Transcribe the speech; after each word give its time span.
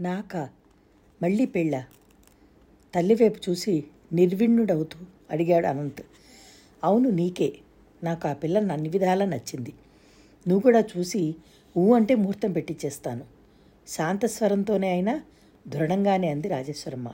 నాకా 0.00 0.48
మళ్ళీ 1.20 1.46
పెళ్ళా? 1.46 1.80
తల్లివైపు 2.94 3.50
చూసి 3.50 3.84
నిర్విణ్ణుడవుతూ 4.12 4.98
అడిగాడు 5.30 5.66
అనంత్. 5.66 6.02
అవును 6.82 7.10
నీకే. 7.10 7.58
నాకు 8.02 8.28
ఆ 8.28 8.32
పిల్ల 8.32 8.72
అన్ని 8.72 8.88
విధాలా 8.88 9.24
నచ్చింది. 9.24 9.72
నువ్వు 10.46 10.62
కూడా 10.62 10.80
చూసి 10.80 11.34
ఊ 11.76 11.94
అంటే 11.94 12.14
ముహూర్తం 12.14 12.52
పెట్టించేస్తాను 12.52 13.24
శాంతస్వరంతోనే 13.88 14.88
అయినా 14.90 15.14
దృఢంగానే 15.66 16.28
అంది 16.28 16.48
రాజేశ్వరమ్మ. 16.48 17.08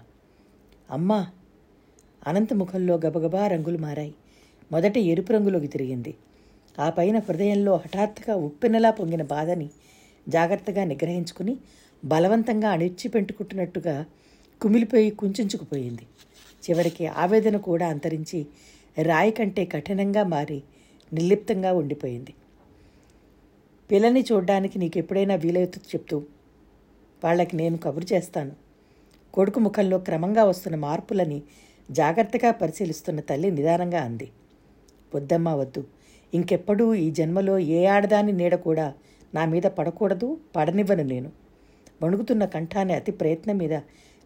అమ్మా! 0.91 1.32
అనంత 2.27 2.53
ముఖంలో 2.53 3.00
గబగబా 3.07 3.46
రంగులు 3.46 3.79
మారాయి. 3.79 4.14
మొదట 4.71 4.96
ఎరుపు 4.98 5.32
రంగులోకి 5.32 5.66
తిరిగింది. 5.66 6.14
ఆ 6.79 6.91
పైన 6.91 7.18
హృదయంలో 7.18 7.77
హఠాత్తుగా 7.77 8.37
ఉప్పెనలా 8.37 8.91
పొంగిన 8.91 9.23
బాధని 9.23 9.71
జాగ్రత్తగా 10.29 10.84
నిగ్రహించుకుని 10.84 11.57
బలవంతంగా 12.07 12.70
అణిచిపెట్టుకుంటున్నట్టుగా 12.70 14.07
కుమిలిపోయి 14.61 15.11
కుంచుకుపోయింది. 15.11 16.07
చివరికి 16.64 17.07
ఆవేదన 17.07 17.57
కూడా 17.57 17.89
అంతరించి 17.89 18.46
రాయి 19.03 19.31
కంటే 19.31 19.64
కఠినంగా 19.64 20.25
మారి 20.25 20.62
నిర్లిప్తంగా 21.12 21.72
ఉండిపోయింది. 21.72 22.34
పిల్లని 23.90 24.25
చూడ్డానికి 24.32 24.79
నీకు 24.79 24.98
ఎప్పుడైనా 24.98 25.34
వీలవుతూ 25.34 25.81
చెప్తూ 25.81 26.22
వాళ్ళకి 27.25 27.57
నేను 27.57 27.76
కబురు 27.76 28.07
చేస్తాను. 28.12 28.53
కొడుకు 29.34 29.61
ముఖంలో 29.61 29.98
క్రమంగా 29.98 30.45
వస్తున్న 30.45 30.76
మార్పులని 30.76 31.43
జాగ్రత్తగా 31.90 32.50
పరిశీలిస్తున్న 32.50 33.20
తల్లి 33.20 33.50
నిదానంగా 33.50 34.00
అంది. 34.00 34.31
వద్దమ్మా 35.14 35.55
వద్దు. 35.55 35.84
ఇంకెప్పుడూ 36.34 36.95
ఈ 36.95 37.11
జన్మలో 37.11 37.59
ఏ 37.59 37.86
ఆడదాని 37.86 38.33
నీడ 38.33 38.55
కూడా 38.55 38.95
నా 39.34 39.45
మీద 39.45 39.62
పడకూడదు 39.62 40.39
పడనివ్వను 40.56 41.03
నేను. 41.03 41.45
వణుకుతున్న 42.03 42.45
కంఠాన్ని 42.45 42.95
అతి 42.95 43.12
ప్రయత్నం 43.12 43.59
మీద 43.59 43.73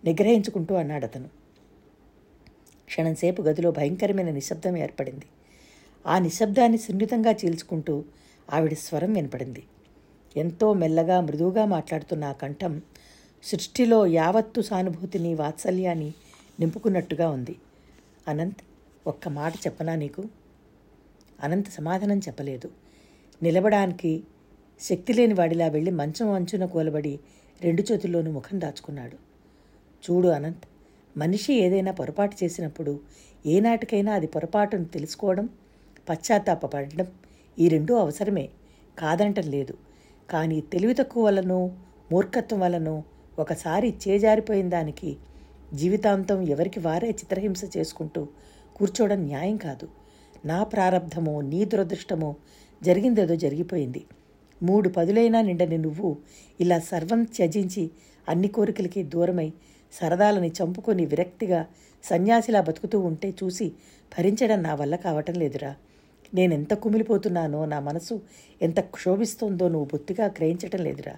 నిగ్రహించుకుంటూ 0.05 0.75
అన్నాడు 0.75 1.05
అతను. 1.05 1.29
క్షణంసేపు 2.87 3.43
గదిలో 3.43 3.71
భయంకరమైన 3.71 4.31
నిశ్శబ్దం 4.31 4.77
ఏర్పడింది. 4.77 5.25
ఆ 6.07 6.19
నిశ్శబ్దాన్ని 6.19 6.79
సున్నితంగా 6.79 7.31
చీల్చుకుంటూ 7.31 8.05
ఆవిడ 8.53 8.73
స్వరం 8.73 9.13
వినపడింది. 9.13 9.63
ఎంతో 10.37 10.73
మెల్లగా 10.73 11.21
మృదువుగా 11.21 11.65
మాట్లాడుతున్న 11.65 12.25
ఆ 12.25 12.33
కంఠం 12.33 12.83
సృష్టిలో 13.45 14.07
యావత్తు 14.07 14.61
సానుభూతిని 14.61 15.35
వాత్సల్యాన్ని 15.35 16.15
నింపుకున్నట్టుగా 16.61 17.31
ఉంది. 17.31 17.57
అనంత్ 18.29 18.57
ఒక్క 19.07 19.29
మాట 19.29 19.55
చెప్పనా 19.57 19.95
నీకు? 19.95 20.25
అనంత్ 21.43 21.69
సమాధానం 21.69 22.19
చెప్పలేదు. 22.19 22.71
నిలబడానికి 23.43 24.25
శక్తి 24.81 25.13
లేని 25.13 25.35
వాడిలా 25.35 25.67
వెళ్ళి 25.67 25.91
మంచం 25.91 26.31
అంచున 26.31 26.65
కూలబడి 26.65 27.21
రెండు 27.63 27.83
చేతుల్లోనూ 27.93 28.33
ముఖం 28.33 28.61
దాచుకున్నాడు. 28.61 29.17
చూడు 30.03 30.29
అనంత్ 30.29 30.67
మనిషి 31.17 31.55
ఏదైనా 31.55 31.93
పొరపాటు 31.93 32.45
చేసినప్పుడు 32.45 33.01
ఏనాటికైనా 33.47 34.13
అది 34.13 34.27
పొరపాటును 34.27 34.85
తెలుసుకోవడం 34.85 35.49
పశ్చాత్తాపడడం 36.09 37.07
ఈ 37.59 37.69
రెండూ 37.69 37.95
అవసరమే 37.95 38.49
కాదంటం 38.99 39.43
లేదు. 39.43 39.75
కానీ 40.31 40.61
తెలివి 40.61 40.95
తక్కువ 40.95 41.25
వలనో 41.25 41.71
మూర్ఖత్వం 42.13 42.61
వలనో 42.61 43.03
ఒకసారి 43.39 43.95
చేజారిపోయిన 44.09 44.69
దానికి 44.69 45.17
జీవితాంతం 45.75 46.43
ఎవరికి 46.43 46.81
వారే 46.81 47.09
చిత్రహింస 47.09 47.65
చేసుకుంటూ 47.77 48.29
కూర్చోవడం 48.77 49.21
న్యాయం 49.21 49.57
కాదు. 49.57 49.89
నా 50.45 50.65
ప్రారంధమో 50.65 51.41
నీ 51.41 51.65
దురదృష్టమో 51.65 52.37
జరిగిందేదో 52.83 53.37
జరిగిపోయింది. 53.37 54.05
మూడు 54.63 54.89
పదులైనా 54.89 55.41
నిండని 55.43 55.79
నువ్వు 55.79 56.09
ఇలా 56.61 56.79
సర్వం 56.79 57.21
త్యజించి 57.25 57.85
అన్ని 58.29 58.49
కోరికలకి 58.49 59.03
దూరమై 59.03 59.49
సరదాలని 59.93 60.51
చంపుకొని 60.59 61.05
విరక్తిగా 61.07 61.61
సన్యాసిలా 62.05 62.61
బతుకుతూ 62.61 62.99
ఉంటే 63.01 63.35
చూసి 63.43 63.67
భరించడం 64.13 64.63
నా 64.63 64.75
వల్ల 64.75 64.97
కావటం 64.97 65.35
లేదురా. 65.35 65.73
నేనెంత 66.35 66.75
కుమిలిపోతున్నానో 66.75 67.65
నా 67.65 67.81
మనసు 67.81 68.15
ఎంత 68.61 68.81
క్షోభిస్తోందో 68.81 69.69
నువ్వు 69.69 69.89
బొత్తిగా 69.93 70.27
గ్రహించటం 70.27 70.81
లేదురా. 70.85 71.15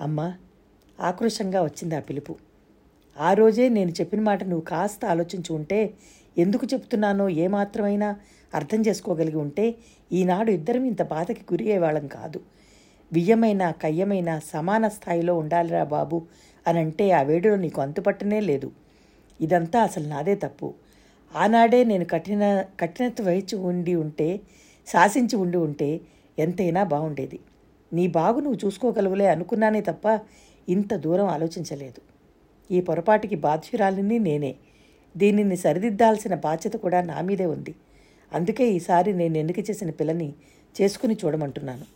అమ్మా 0.00 0.26
ఆక్రోశంగా 1.00 1.62
వచ్చింది 1.62 1.94
ఆ 1.94 2.00
పిలుపు. 2.00 2.34
ఆ 3.16 3.32
రోజే 3.32 3.68
నేను 3.68 3.90
చెప్పిన 3.90 4.20
మాట 4.20 4.44
నువ్వు 4.44 4.64
కాస్త 4.64 5.04
ఆలోచించి 5.04 5.50
ఉంటే 5.52 5.80
ఎందుకు 6.36 6.66
చెప్తున్నానో 6.66 7.28
ఏమాత్రమైనా 7.44 8.08
అర్థం 8.56 8.80
చేసుకోగలిగి 8.88 9.36
ఉంటే 9.36 9.64
ఈనాడు 10.12 10.50
ఇద్దరం 10.50 10.84
ఇంత 10.84 11.02
బాధకి 11.14 11.42
గురి 11.52 11.64
అయ్యేవాళ్ళం 11.64 12.06
కాదు. 12.08 12.38
బియ్యమైన 13.12 13.62
కయ్యమైన 13.82 14.30
సమాన 14.52 14.84
స్థాయిలో 14.88 15.34
ఉండాలిరా 15.38 15.84
బాబు 15.96 16.18
అని 16.66 16.78
అంటే 16.78 17.04
ఆ 17.10 17.22
వేడిలో 17.22 17.56
నీకు 17.56 17.80
అంతుపట్టనే 17.80 18.40
లేదు. 18.40 18.68
ఇదంతా 19.40 19.78
అసలు 19.82 20.06
నాదే 20.08 20.34
తప్పు. 20.34 20.68
ఆనాడే 21.34 21.80
నేను 21.84 22.04
కఠిన 22.04 22.44
కఠినత 22.80 23.20
వహించి 23.22 23.56
ఉండి 23.70 23.94
ఉంటే 23.94 24.28
శాసించి 24.86 25.36
ఉండి 25.36 25.58
ఉంటే 25.66 25.88
ఎంతైనా 26.38 26.82
బాగుండేది. 26.84 27.38
నీ 27.92 28.04
బాగు 28.18 28.38
నువ్వు 28.40 28.58
చూసుకోగలవులే 28.64 29.26
అనుకున్నానే 29.26 29.80
తప్ప 29.80 30.06
ఇంత 30.68 30.94
దూరం 30.94 31.26
ఆలోచించలేదు. 31.26 32.00
ఈ 32.70 32.78
పొరపాటికి 32.80 33.36
బాధ్యురాలిని 33.36 34.18
నేనే. 34.18 34.52
దీనిని 35.14 35.56
సరిదిద్దాల్సిన 35.56 36.34
బాధ్యత 36.46 36.74
కూడా 36.76 36.98
నా 37.02 37.18
మీదే 37.20 37.46
ఉంది. 37.46 37.72
అందుకే 38.32 38.64
ఈసారి 38.68 39.12
నేను 39.12 39.36
ఎన్నిక 39.38 39.70
చేసిన 39.70 39.90
పిల్లని 39.90 40.34
చేసుకుని 40.80 41.14
చూడమంటున్నాను. 41.14 41.86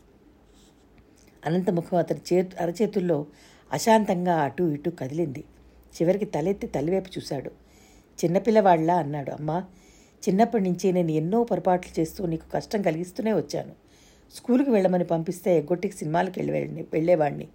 అనంతముఖం 1.46 1.98
అతని 1.98 2.20
చే 2.32 2.48
అరచేతుల్లో 2.60 3.26
అశాంతంగా 3.72 4.36
అటు 4.36 4.62
ఇటు 4.62 4.90
కదిలింది. 4.90 5.44
చివరికి 5.94 6.24
తలెత్తి 6.24 6.66
తల్లివైపు 6.66 7.10
చూశాడు. 7.18 7.50
చిన్నపిల్లవాళ్ళ 8.18 8.90
అన్నాడు 8.90 9.30
అమ్మా 9.30 9.64
చిన్నప్పటి 10.22 10.64
నుంచి 10.64 10.92
నేను 10.92 11.10
ఎన్నో 11.10 11.44
పొరపాట్లు 11.44 12.00
చేస్తూ 12.00 12.26
నీకు 12.26 12.46
కష్టం 12.52 12.82
కలిగిస్తూనే 12.82 13.32
వచ్చాను. 13.32 13.72
స్కూల్కి 14.34 14.70
వెళ్ళమని 14.70 15.04
పంపిస్తే 15.04 15.56
ఎగ్గొట్టికి 15.56 15.96
సినిమాలకు 15.96 16.40
వెళ్ళి 16.40 16.82
వెళ్ళేవాడిని 16.92 17.48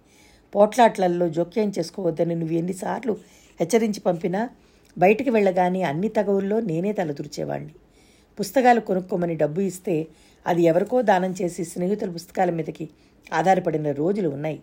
పోట్లాట్లల్లో 0.54 1.28
జోక్యం 1.28 1.72
చేసుకోవద్దని 1.78 2.34
నువ్వు 2.34 2.56
ఎన్నిసార్లు 2.56 3.12
హెచ్చరించి 3.60 4.00
పంపినా 4.00 4.50
బయటికి 4.98 5.30
వెళ్ళగానే 5.30 5.82
అన్ని 5.82 6.08
తగవుల్లో 6.08 6.60
నేనే 6.60 6.92
తలదూర్చేవాణ్ణి. 6.92 7.74
పుస్తకాలు 8.40 8.80
కొనుక్కోమని 8.80 9.34
డబ్బు 9.34 9.60
ఇస్తే 9.60 10.06
అది 10.46 10.62
ఎవరికో 10.62 11.02
దానం 11.02 11.34
చేసి 11.42 11.64
స్నేహితుల 11.64 12.10
పుస్తకాల 12.10 12.50
మీదకి 12.50 12.88
ఆధారపడిన 13.32 13.90
రోజులు 13.90 14.28
ఉన్నాయి. 14.28 14.60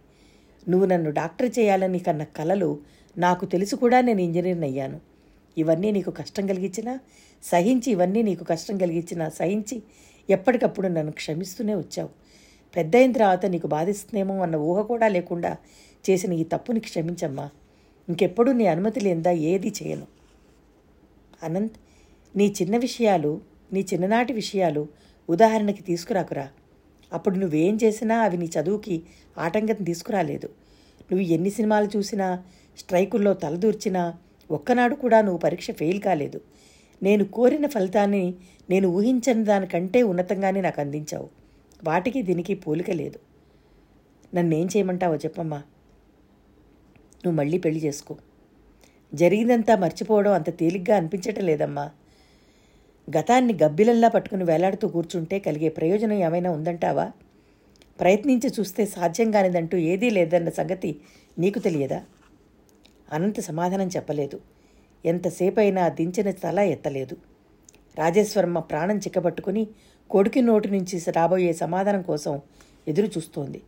నువ్వు 0.70 0.88
నన్ను 0.88 1.12
డాక్టర్ 1.12 1.60
చేయాలని 1.60 2.00
కన్న 2.00 2.24
కలలు 2.24 2.80
నాకు 3.18 3.46
తెలిసి 3.46 3.76
కూడా 3.76 4.02
నేను 4.02 4.22
ఇంజనీర్ని 4.22 4.68
అయ్యాను. 4.68 5.00
ఇవన్నీ 5.58 5.92
నీకు 5.92 6.12
కష్టం 6.12 6.48
కలిగించినా 6.48 7.00
సహించి 7.44 7.92
ఇవన్నీ 7.92 8.22
నీకు 8.22 8.44
కష్టం 8.44 8.78
కలిగించినా 8.78 9.30
సహించి 9.30 9.84
ఎప్పటికప్పుడు 10.30 10.88
నన్ను 10.88 11.12
క్షమిస్తూనే 11.12 11.76
వచ్చావు. 11.76 12.10
పెద్ద 12.76 12.96
అయిన 12.96 13.12
తర్వాత 13.12 13.46
నీకు 13.46 13.68
బాధిస్తుందేమో 13.68 14.42
అన్న 14.42 14.56
ఊహ 14.56 14.82
కూడా 14.82 15.08
లేకుండా 15.08 15.58
చేసిన 16.10 16.34
ఈ 16.34 16.44
తప్పుని 16.44 16.80
క్షమించమ్మా. 16.80 17.50
ఇంకెప్పుడు 18.10 18.52
నీ 18.52 18.66
అనుమతి 18.66 19.00
లేందా 19.00 19.32
ఏది 19.32 19.74
చేయను. 19.84 20.08
అనంత్ 21.44 21.78
నీ 22.36 22.56
చిన్న 22.62 22.78
విషయాలు 22.78 23.42
నీ 23.74 23.86
చిన్ననాటి 23.94 24.34
విషయాలు 24.34 24.88
ఉదాహరణకి 25.30 25.84
తీసుకురాకురా. 25.84 26.50
అప్పుడు 27.14 27.36
నువ్వేం 27.36 27.80
చేసినా 27.84 28.20
అవి 28.20 28.38
నీ 28.38 28.50
చదువుకి 28.60 29.04
ఆటంకం 29.38 29.84
తీసుకురాలేదు. 29.84 30.46
నువ్వు 31.12 31.28
ఎన్ని 31.28 31.50
సినిమాలు 31.50 31.90
చూసినా 31.98 32.44
స్ట్రైకుల్లో 32.78 33.34
తలదూర్చినా 33.34 34.14
ఒక్కనాడు 34.52 34.96
కూడా 34.96 35.22
నువ్వు 35.22 35.38
పరీక్ష 35.38 35.72
ఫెయిల్ 35.72 36.02
కాలేదు. 36.02 36.42
నేను 37.04 37.26
కోరిన 37.26 37.68
ఫలితాన్ని 37.68 38.34
నేను 38.70 38.88
ఊహించని 38.88 39.44
దానికంటే 39.44 40.04
ఉన్నతంగానే 40.04 40.62
నాకు 40.62 40.82
అందించావు. 40.82 41.30
వాటికి 41.84 42.22
దీనికి 42.22 42.56
పోలిక 42.56 42.92
లేదు. 42.92 43.20
నన్నేం 44.36 44.66
చేయమంటావో 44.66 45.16
చెప్పమ్మా. 45.16 45.58
నువ్వు 47.26 47.32
మళ్ళీ 47.32 47.58
పెళ్ళి 47.58 47.80
చేసుకో. 47.84 48.18
జరిగిందంతా 49.14 49.76
మర్చిపోవడం 49.76 50.32
అంత 50.32 50.58
తేలిగ్గా 50.58 50.98
అనిపించటం 50.98 51.46
లేదమ్మా. 51.46 51.90
గతాన్ని 53.10 53.54
గబ్బిలల్లా 53.64 54.08
పట్టుకుని 54.08 54.44
వేలాడుతూ 54.44 54.88
కూర్చుంటే 54.88 55.40
కలిగే 55.40 55.70
ప్రయోజనం 55.70 56.14
ఏమైనా 56.14 56.52
ఉందంటావా? 56.52 57.12
ప్రయత్నించి 58.00 58.50
చూస్తే 58.60 58.86
సాధ్యం 58.86 59.32
కానిదంటూ 59.32 59.78
ఏదీ 59.78 60.10
లేదన్న 60.10 60.50
సంగతి 60.50 61.00
నీకు 61.40 61.60
తెలియదా? 61.60 62.04
అనంత 63.12 63.40
సమాధానం 63.40 63.88
చెప్పలేదు. 63.88 64.42
ఎంతసేపైనా 65.06 65.90
దించిన 65.90 66.32
తల 66.32 66.60
ఎత్తలేదు. 66.60 67.18
రాజేశ్వరమ్మ 67.98 68.60
ప్రాణం 68.60 68.98
చిక్కబట్టుకుని 68.98 69.68
కొడుకు 70.10 70.40
నోటి 70.40 70.72
నుంచి 70.72 71.12
రాబోయే 71.12 71.54
సమాధానం 71.54 72.02
కోసం 72.02 72.42
ఎదురు 72.88 73.08
చూస్తోంది 73.08 73.62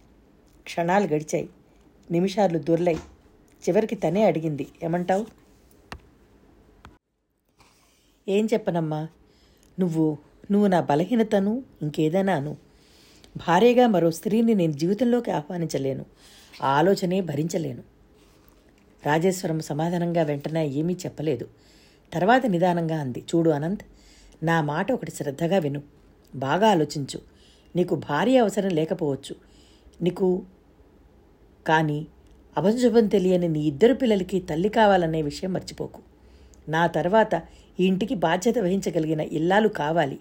క్షణాలు 0.63 1.07
గడిచాయి. 1.07 1.49
నిమిషాలు 2.11 2.59
దొర్లై 2.59 2.95
చివరికి 3.63 3.95
తనే 3.95 4.23
అడిగింది 4.23 4.67
ఏమంటావు? 4.83 5.25
ఏం 8.27 8.45
చెప్పనమ్మా 8.53 9.07
నువ్వు 9.79 10.17
నువ్వు 10.51 10.67
నా 10.67 10.81
బలహీనతను 10.81 11.63
ఇంకేదైనాను 11.81 12.57
భార్యగా 13.37 13.87
మరో 13.87 14.11
స్త్రీని 14.11 14.53
నేను 14.53 14.71
జీవితంలోకి 14.71 15.31
ఆహ్వానించలేను. 15.31 16.05
ఆ 16.63 16.67
ఆలోచనే 16.67 17.21
భరించలేను. 17.21 17.83
రాజేశ్వరం 19.05 19.59
సమాధానంగా 19.59 20.23
వెంటనే 20.23 20.67
ఏమీ 20.67 20.93
చెప్పలేదు. 20.93 21.47
తర్వాత 22.13 22.45
నిదానంగా 22.45 22.99
అంది. 22.99 23.23
చూడు 23.35 23.49
అనంత్ 23.49 23.81
నా 24.43 24.61
మాట 24.61 24.91
ఒకటి 24.91 25.11
శ్రద్ధగా 25.11 25.57
విను. 25.57 25.83
బాగా 26.35 26.71
ఆలోచించు. 26.71 27.21
నీకు 27.75 27.95
భార్య 27.95 28.37
అవసరం 28.37 28.69
లేకపోవచ్చు. 28.69 29.35
నీకు 30.01 30.43
కానీ 31.67 32.07
అభంశుభం 32.57 33.07
తెలియని 33.07 33.47
నీ 33.47 33.59
ఇద్దరు 33.59 33.93
పిల్లలకి 33.93 34.39
తల్లి 34.39 34.69
కావాలనే 34.69 35.21
విషయం 35.21 35.53
మర్చిపోకు. 35.53 36.01
నా 36.69 36.87
తర్వాత 36.87 37.43
ఈ 37.79 37.85
ఇంటికి 37.85 38.15
బాధ్యత 38.15 38.59
వహించగలిగిన 38.59 39.21
ఇల్లాలు 39.21 39.67
కావాలి. 39.67 40.19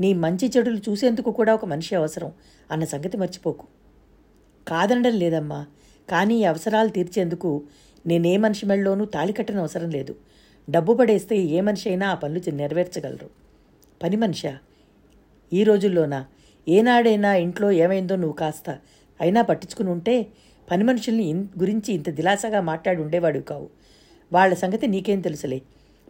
నీ 0.00 0.14
మంచి 0.14 0.52
చెడులు 0.56 0.76
చూసేందుకు 0.76 1.30
కూడా 1.30 1.54
ఒక 1.54 1.64
మనిషి 1.64 1.94
అవసరం 1.94 2.32
అన్న 2.70 2.84
సంగతి 2.84 3.16
మర్చిపోకు. 3.16 3.66
కాదనడం 4.68 5.12
లేదమ్మా. 5.12 5.66
కానీ 6.10 6.40
ఈ 6.40 6.44
అవసరాలు 6.44 6.88
తీర్చేందుకు 6.88 7.62
నేనే 8.06 8.36
మనిషి 8.36 8.66
మెళ్ళలోనూ 8.66 9.04
తాళి 9.04 9.32
కట్టని 9.32 9.58
అవసరం 9.58 9.90
లేదు. 9.90 10.16
డబ్బు 10.70 10.94
పడేస్తే 10.94 11.36
ఏ 11.36 11.60
మనిషి 11.60 11.88
అయినా 11.88 12.08
ఆ 12.08 12.14
పనులు 12.14 12.50
నెరవేర్చగలరు. 12.50 13.30
పని 14.02 14.16
మనిషా? 14.16 14.58
ఈ 15.52 15.64
రోజుల్లోనా? 15.64 16.26
ఏనాడైనా 16.68 17.34
ఇంట్లో 17.34 17.70
ఏమైందో 17.70 18.16
నువ్వు 18.16 18.32
కాస్త 18.32 18.78
అయినా 19.20 19.42
పట్టించుకుని 19.42 19.90
ఉంటే 19.90 20.26
పని 20.70 20.84
మనుషుల్ని 20.84 21.24
ఇన్ 21.24 21.48
గురించి 21.58 21.94
ఇంత 21.94 22.10
దిలాసగా 22.10 22.60
మాట్లాడి 22.60 23.02
ఉండేవాడు 23.02 23.38
కావు. 23.38 23.68
వాళ్ళ 24.32 24.54
సంగతి 24.54 24.86
నీకేం 24.86 25.20
తెలుసులే. 25.20 25.62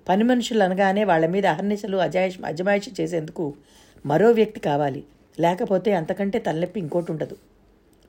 పని 0.08 0.24
మనుషులు 0.24 0.62
అనగానే 0.62 1.04
వాళ్ళ 1.04 1.26
మీద 1.26 1.46
అహర్నిశలు 1.46 1.96
అజాయిష్ 1.96 2.38
అజమాయిషి 2.44 2.90
చేసేందుకు 3.00 3.54
మరో 4.06 4.30
వ్యక్తి 4.30 4.60
కావాలి. 4.60 5.04
లేకపోతే 5.40 5.92
అంతకంటే 5.92 6.38
తలనొప్పి 6.38 6.80
ఇంకోటి 6.80 7.12
ఉండదు. 7.12 7.36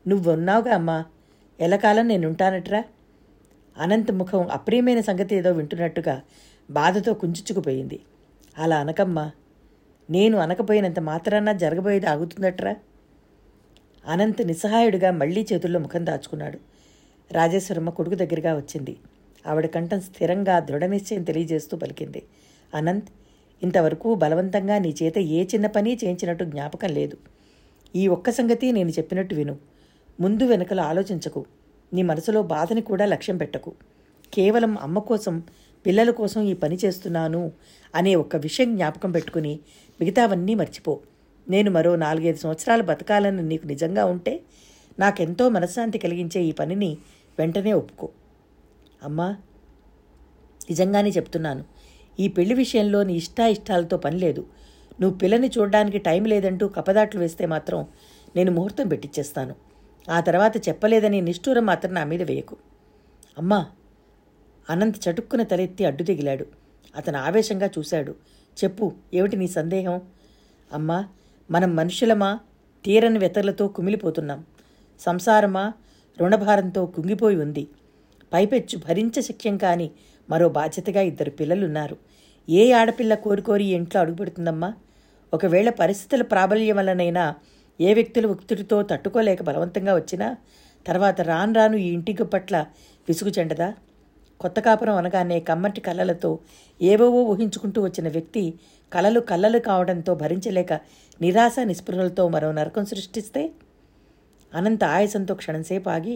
నువ్వు 0.07 0.31
ఉన్నావుగా 0.31 0.75
అమ్మా. 0.75 1.05
ఎలకాలం 1.59 2.07
నేను 2.07 2.27
ఉంటానట్రా 2.27 2.83
అనంత 3.77 4.11
ముఖం 4.11 4.47
అప్రియమైన 4.51 5.01
సంగతి 5.01 5.35
ఏదో 5.35 5.51
వింటున్నట్టుగా 5.51 6.21
బాధతో 6.71 7.13
కుంచుచుకుపోయింది. 7.13 7.99
అలా 8.57 8.77
అనకమ్మా. 8.77 9.31
నేను 10.09 10.37
అనకపోయినంత 10.37 10.99
మాత్రాన 10.99 11.51
జరగబోయేది 11.51 12.05
ఆగుతుందట్రా? 12.05 12.75
అనంత్ 14.07 14.47
నిస్సహాయుడిగా 14.47 15.11
మళ్ళీ 15.11 15.47
చేతుల్లో 15.53 15.79
ముఖం 15.79 16.05
దాచుకున్నాడు. 16.05 16.59
రాజేశ్వరమ్మ 17.31 17.89
కొడుకు 17.89 18.15
దగ్గరగా 18.15 18.55
వచ్చింది. 18.55 18.97
ఆవిడ 19.47 19.65
కంఠం 19.65 20.01
స్థిరంగా 20.01 20.59
దృఢనిశ్చయం 20.59 21.23
తెలియజేస్తూ 21.23 21.77
పలికింది. 21.77 22.23
అనంత్ 22.75 23.09
ఇంతవరకు 23.63 24.15
బలవంతంగా 24.15 24.79
నీ 24.79 24.95
చేత 25.03 25.17
ఏ 25.17 25.43
చిన్న 25.43 25.67
పని 25.67 25.95
చేయించినట్టు 25.95 26.43
జ్ఞాపకం 26.43 26.89
లేదు. 26.89 27.17
ఈ 27.95 28.07
ఒక్క 28.07 28.29
సంగతి 28.29 28.71
నేను 28.71 28.89
చెప్పినట్టు 28.89 29.35
విను. 29.35 29.57
ముందు 30.19 30.43
వెనుకలు 30.43 30.81
ఆలోచించకు. 30.81 31.45
నీ 31.93 32.01
మనసులో 32.01 32.43
బాధని 32.43 32.81
కూడా 32.81 33.05
లక్ష్యం 33.05 33.37
పెట్టకు. 33.37 33.73
కేవలం 34.33 34.77
అమ్మ 34.77 34.99
కోసం 34.99 35.43
పిల్లల 35.85 36.09
కోసం 36.09 36.41
ఈ 36.41 36.53
పని 36.53 36.77
చేస్తున్నాను 36.85 37.51
అనే 37.95 38.15
ఒక్క 38.15 38.35
విషయం 38.35 38.75
జ్ఞాపకం 38.75 39.11
పెట్టుకుని 39.11 39.59
మిగతావన్నీ 39.99 40.55
మర్చిపో. 40.55 40.99
నేను 41.49 41.71
మరో 41.71 41.95
నాలుగైదు 41.95 42.37
సంవత్సరాలు 42.37 42.83
బతకాలని 42.83 43.41
నీకు 43.41 43.67
నిజంగా 43.67 44.05
ఉంటే 44.05 44.39
నాకెంతో 44.99 45.49
మనశ్శాంతి 45.49 45.97
కలిగించే 45.97 46.41
ఈ 46.43 46.51
పనిని 46.51 46.97
వెంటనే 47.39 47.73
ఒప్పుకో. 47.73 48.09
అమ్మా 49.03 49.37
నిజంగానే 50.69 51.09
చెప్తున్నాను. 51.09 51.65
ఈ 52.19 52.27
పెళ్ళి 52.27 52.55
విషయంలో 52.55 53.03
నీ 53.03 53.13
ఇష్టాయిష్టాలతో 53.13 53.97
పని 53.97 54.17
లేదు. 54.17 54.47
నువ్వు 55.01 55.17
పిల్లని 55.17 55.47
చూడడానికి 55.47 55.97
టైం 55.97 56.25
లేదంటూ 56.25 56.67
కపదాట్లు 56.67 57.19
వేస్తే 57.19 57.45
మాత్రం 57.45 57.87
నేను 58.35 58.51
ముహూర్తం 58.51 58.87
పెట్టిచ్చేస్తాను. 58.87 59.55
ఆ 60.11 60.19
తర్వాత 60.19 60.69
చెప్పలేదని 60.69 61.21
నిష్ఠూరం 61.21 61.65
మాత్రం 61.65 61.93
నా 61.93 62.03
మీద 62.03 62.21
వేయకు. 62.21 62.57
అమ్మా 63.37 63.65
అనంత్ 64.69 65.09
చటుక్కున 65.09 65.43
తలెత్తి 65.43 65.85
అడ్డు 65.85 66.03
దిగిలాడు 66.03 66.45
అతను 66.95 67.17
ఆవేశంగా 67.17 67.69
చూశాడు. 67.79 68.15
చెప్పు 68.63 68.93
ఏమిటి 69.13 69.37
నీ 69.37 69.47
సందేహం? 69.47 70.01
అమ్మా 70.73 71.07
మనం 71.51 71.75
మనుషులమా? 71.75 72.39
తీరని 72.85 73.19
వెతరులతో 73.19 73.67
కుమిలిపోతున్నాం. 73.67 74.45
సంసారమా? 74.99 75.73
రుణభారంతో 76.19 76.85
కుంగిపోయి 76.85 77.35
ఉంది. 77.35 77.67
పైపెచ్చు 78.33 78.77
భరించ 78.77 79.21
శక్యం 79.21 79.57
కాని 79.57 79.91
మరో 80.29 80.49
బాధ్యతగా 80.49 81.01
ఇద్దరు 81.01 81.31
పిల్లలున్నారు. 81.31 81.97
ఏ 82.49 82.71
ఆడపిల్ల 82.71 83.13
కోరుకోరి 83.13 83.65
ఇంట్లో 83.65 84.01
అడుగుపెడుతుందమ్మా? 84.01 84.73
ఒకవేళ 85.33 85.69
పరిస్థితుల 85.69 86.21
ప్రాబల్యం 86.21 86.77
వలనైనా 86.77 87.35
ఏ 87.81 87.93
వ్యక్తుల 87.93 88.25
ఒత్తిడితో 88.25 88.81
తట్టుకోలేక 88.81 89.43
బలవంతంగా 89.43 89.95
వచ్చినా 89.95 90.37
తర్వాత 90.87 91.21
రాను 91.21 91.53
రాను 91.53 91.77
ఈ 91.77 91.87
ఇంటికి 91.87 92.23
పట్ల 92.23 92.65
విసుగు 93.07 93.29
చెండదా? 93.29 93.73
కొత్త 94.39 94.59
కాపురం 94.59 94.95
అనగానే 94.95 95.39
కమ్మటి 95.39 95.81
కళ్ళలతో 95.81 96.39
ఏవేవో 96.81 97.21
ఊహించుకుంటూ 97.23 97.81
వచ్చిన 97.81 98.07
వ్యక్తి 98.09 98.53
కలలు 98.93 99.19
కళ్ళలు 99.19 99.59
కావడంతో 99.59 100.15
భరించలేక 100.15 100.73
నిరాశ 101.21 101.55
నిస్పృహలతో 101.63 102.29
మరో 102.29 102.51
నరకం 102.51 102.85
సృష్టిస్తే? 102.85 103.51
అనంత 104.53 104.83
ఆయాసంతో 104.83 105.33
క్షణంసేపు 105.35 105.89
ఆగి 105.89 106.15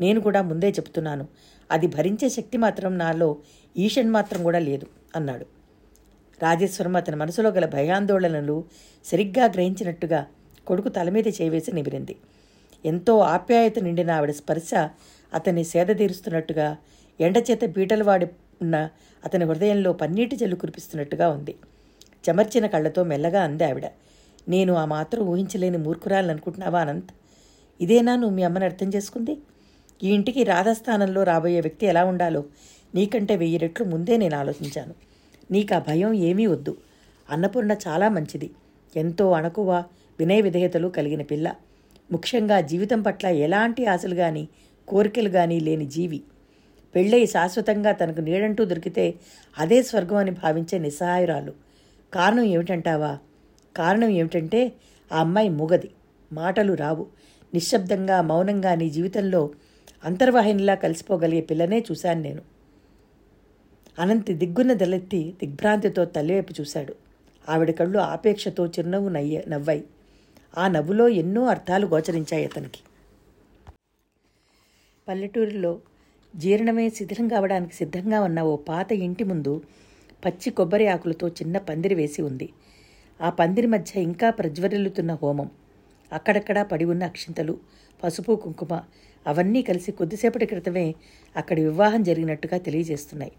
నేను 0.00 0.20
కూడా 0.20 0.42
ముందే 0.42 0.70
చెప్తున్నాను 0.70 1.26
అది 1.70 1.86
భరించే 1.86 2.28
శక్తి 2.28 2.58
మాత్రం 2.58 2.98
నాలో 2.98 3.36
ఈషన్ 3.76 4.10
మాత్రం 4.10 4.42
కూడా 4.42 4.58
లేదు 4.58 4.86
అన్నాడు. 5.16 5.46
రాజేశ్వరం 6.42 6.96
అతని 6.96 7.16
మనసులో 7.16 7.50
గల 7.50 7.66
భయాందోళనలు 7.66 8.64
సరిగ్గా 9.04 9.44
గ్రహించినట్టుగా 9.44 10.26
కొడుకు 10.66 10.88
తల 10.88 11.10
మీద 11.10 11.28
చేవేసి 11.28 11.72
నిమిరింది. 11.72 12.16
ఎంతో 12.84 13.18
ఆప్యాయత 13.18 13.78
నిండిన 13.78 14.10
ఆవిడ 14.10 14.30
స్పర్శ 14.30 14.74
అతన్ని 15.34 15.64
సేదతీరుస్తున్నట్టుగా 15.64 16.76
ఎండచేత 17.20 17.64
బీటలు 17.64 18.04
వాడి 18.04 18.26
ఉన్న 18.62 18.88
అతని 19.24 19.44
హృదయంలో 19.44 19.92
పన్నీటి 19.92 20.36
జల్లు 20.36 20.56
కురిపిస్తున్నట్టుగా 20.56 21.28
ఉంది. 21.28 21.54
చెమర్చిన 22.28 22.66
కళ్ళతో 22.66 23.04
మెల్లగా 23.04 23.42
అంది 23.42 23.64
ఆవిడ. 23.64 23.86
నేను 24.48 24.74
ఆ 24.74 24.84
మాత్రం 24.84 25.22
ఊహించలేని 25.24 25.78
మూర్ఖురాలనుకుంటున్నావా 25.78 26.80
అనంత్? 26.80 27.12
ఇదేనా 27.80 28.16
నువ్వు 28.16 28.36
మీ 28.36 28.42
అమ్మని 28.42 28.64
అర్థం 28.64 28.88
చేసుకుంది? 28.88 29.36
ఈ 30.02 30.08
ఇంటికి 30.08 30.44
రాధస్థానంలో 30.44 31.22
రాబోయే 31.22 31.60
వ్యక్తి 31.60 31.86
ఎలా 31.86 32.04
ఉండాలో 32.04 32.44
నీకంటే 32.94 33.36
వెయ్యి 33.36 33.58
రెట్లు 33.58 33.86
ముందే 33.86 34.16
నేను 34.16 34.36
ఆలోచించాను. 34.36 34.94
నీకు 35.50 35.74
ఆ 35.74 35.78
భయం 35.78 36.12
ఏమీ 36.12 36.46
వద్దు. 36.46 36.76
అన్నపూర్ణ 37.30 37.72
చాలా 37.72 38.08
మంచిది. 38.08 38.50
ఎంతో 38.96 39.32
అణకువ 39.32 39.84
వినయ 40.18 40.40
విధేయతలు 40.40 40.88
కలిగిన 40.88 41.22
పిల్ల. 41.22 41.54
ముఖ్యంగా 42.12 42.60
జీవితం 42.60 43.02
పట్ల 43.02 43.26
ఎలాంటి 43.26 43.86
ఆశలు 43.86 44.14
కానీ 44.14 44.48
కోరికలు 44.88 45.28
కానీ 45.28 45.60
లేని 45.60 45.86
జీవి. 45.86 46.22
పెళ్ళై 46.94 47.26
శాశ్వతంగా 47.26 47.92
తనకు 47.92 48.20
నీడంటూ 48.20 48.64
దొరికితే 48.64 49.14
అదే 49.58 49.82
స్వర్గం 49.82 50.16
అని 50.16 50.30
భావించే 50.30 50.78
నిస్సహాయురాలు. 50.78 51.52
కారణం 52.14 52.42
ఏమిటంటావా? 52.42 53.18
కారణం 53.76 54.08
ఏమిటంటే 54.08 54.72
ఆ 55.12 55.20
అమ్మాయి 55.20 55.48
మొగది. 55.48 55.90
మాటలు 56.32 56.72
రావు. 56.72 57.06
నిశ్శబ్దంగా 57.54 58.22
మౌనంగా 58.22 58.74
నీ 58.74 58.90
జీవితంలో 58.90 59.50
అంతర్వాహినిలా 60.04 60.74
కలిసిపోగలిగే 60.74 61.40
పిల్లనే 61.40 61.84
చూశాను 61.90 62.20
నేను. 62.20 62.42
అనంతి 63.98 64.34
దిగ్గున 64.34 64.72
దలెత్తి 64.72 65.34
దిగ్భ్రాంతితో 65.40 66.04
తల్లివైపు 66.04 66.54
చూశాడు. 66.60 66.94
ఆవిడ 67.48 67.70
కళ్ళు 67.70 67.98
ఆపేక్షతో 67.98 68.66
చిరునవ్వు 68.66 69.08
నయ్య 69.08 69.42
నవ్వాయి. 69.48 69.84
ఆ 70.58 70.68
నవ్వులో 70.68 71.08
ఎన్నో 71.08 71.46
అర్థాలు 71.46 71.86
గోచరించాయి 71.86 72.44
అతనికి. 72.44 72.80
పల్లెటూరులో 75.08 75.80
జీర్ణమే 76.36 76.90
శిథిలం 76.90 77.28
కావడానికి 77.28 77.74
సిద్ధంగా 77.74 78.20
ఉన్న 78.20 78.42
ఓ 78.42 78.56
పాత 78.56 78.92
ఇంటి 78.92 79.24
ముందు 79.24 79.62
పచ్చి 80.24 80.50
కొబ్బరి 80.50 80.86
ఆకులతో 80.86 81.28
చిన్న 81.28 81.58
పందిరి 81.58 81.94
వేసి 81.94 82.22
ఉంది. 82.22 82.48
ఆ 83.20 83.30
పందిరి 83.30 83.66
మధ్య 83.66 84.00
ఇంకా 84.00 84.30
ప్రజ్వరిల్లుతున్న 84.30 85.14
హోమం. 85.14 85.50
అక్కడక్కడా 86.12 86.62
పడి 86.62 86.84
ఉన్న 86.84 87.04
అక్షింతలు 87.04 87.54
పసుపు 88.02 88.32
కుంకుమ 88.34 88.74
అవన్నీ 89.26 89.62
కలిసి 89.62 89.92
కొద్దిసేపటి 89.92 90.46
క్రితమే 90.46 90.86
అక్కడ 91.36 91.56
వివాహం 91.60 92.02
జరిగినట్టుగా 92.02 92.58
తెలియజేస్తున్నాయి. 92.58 93.32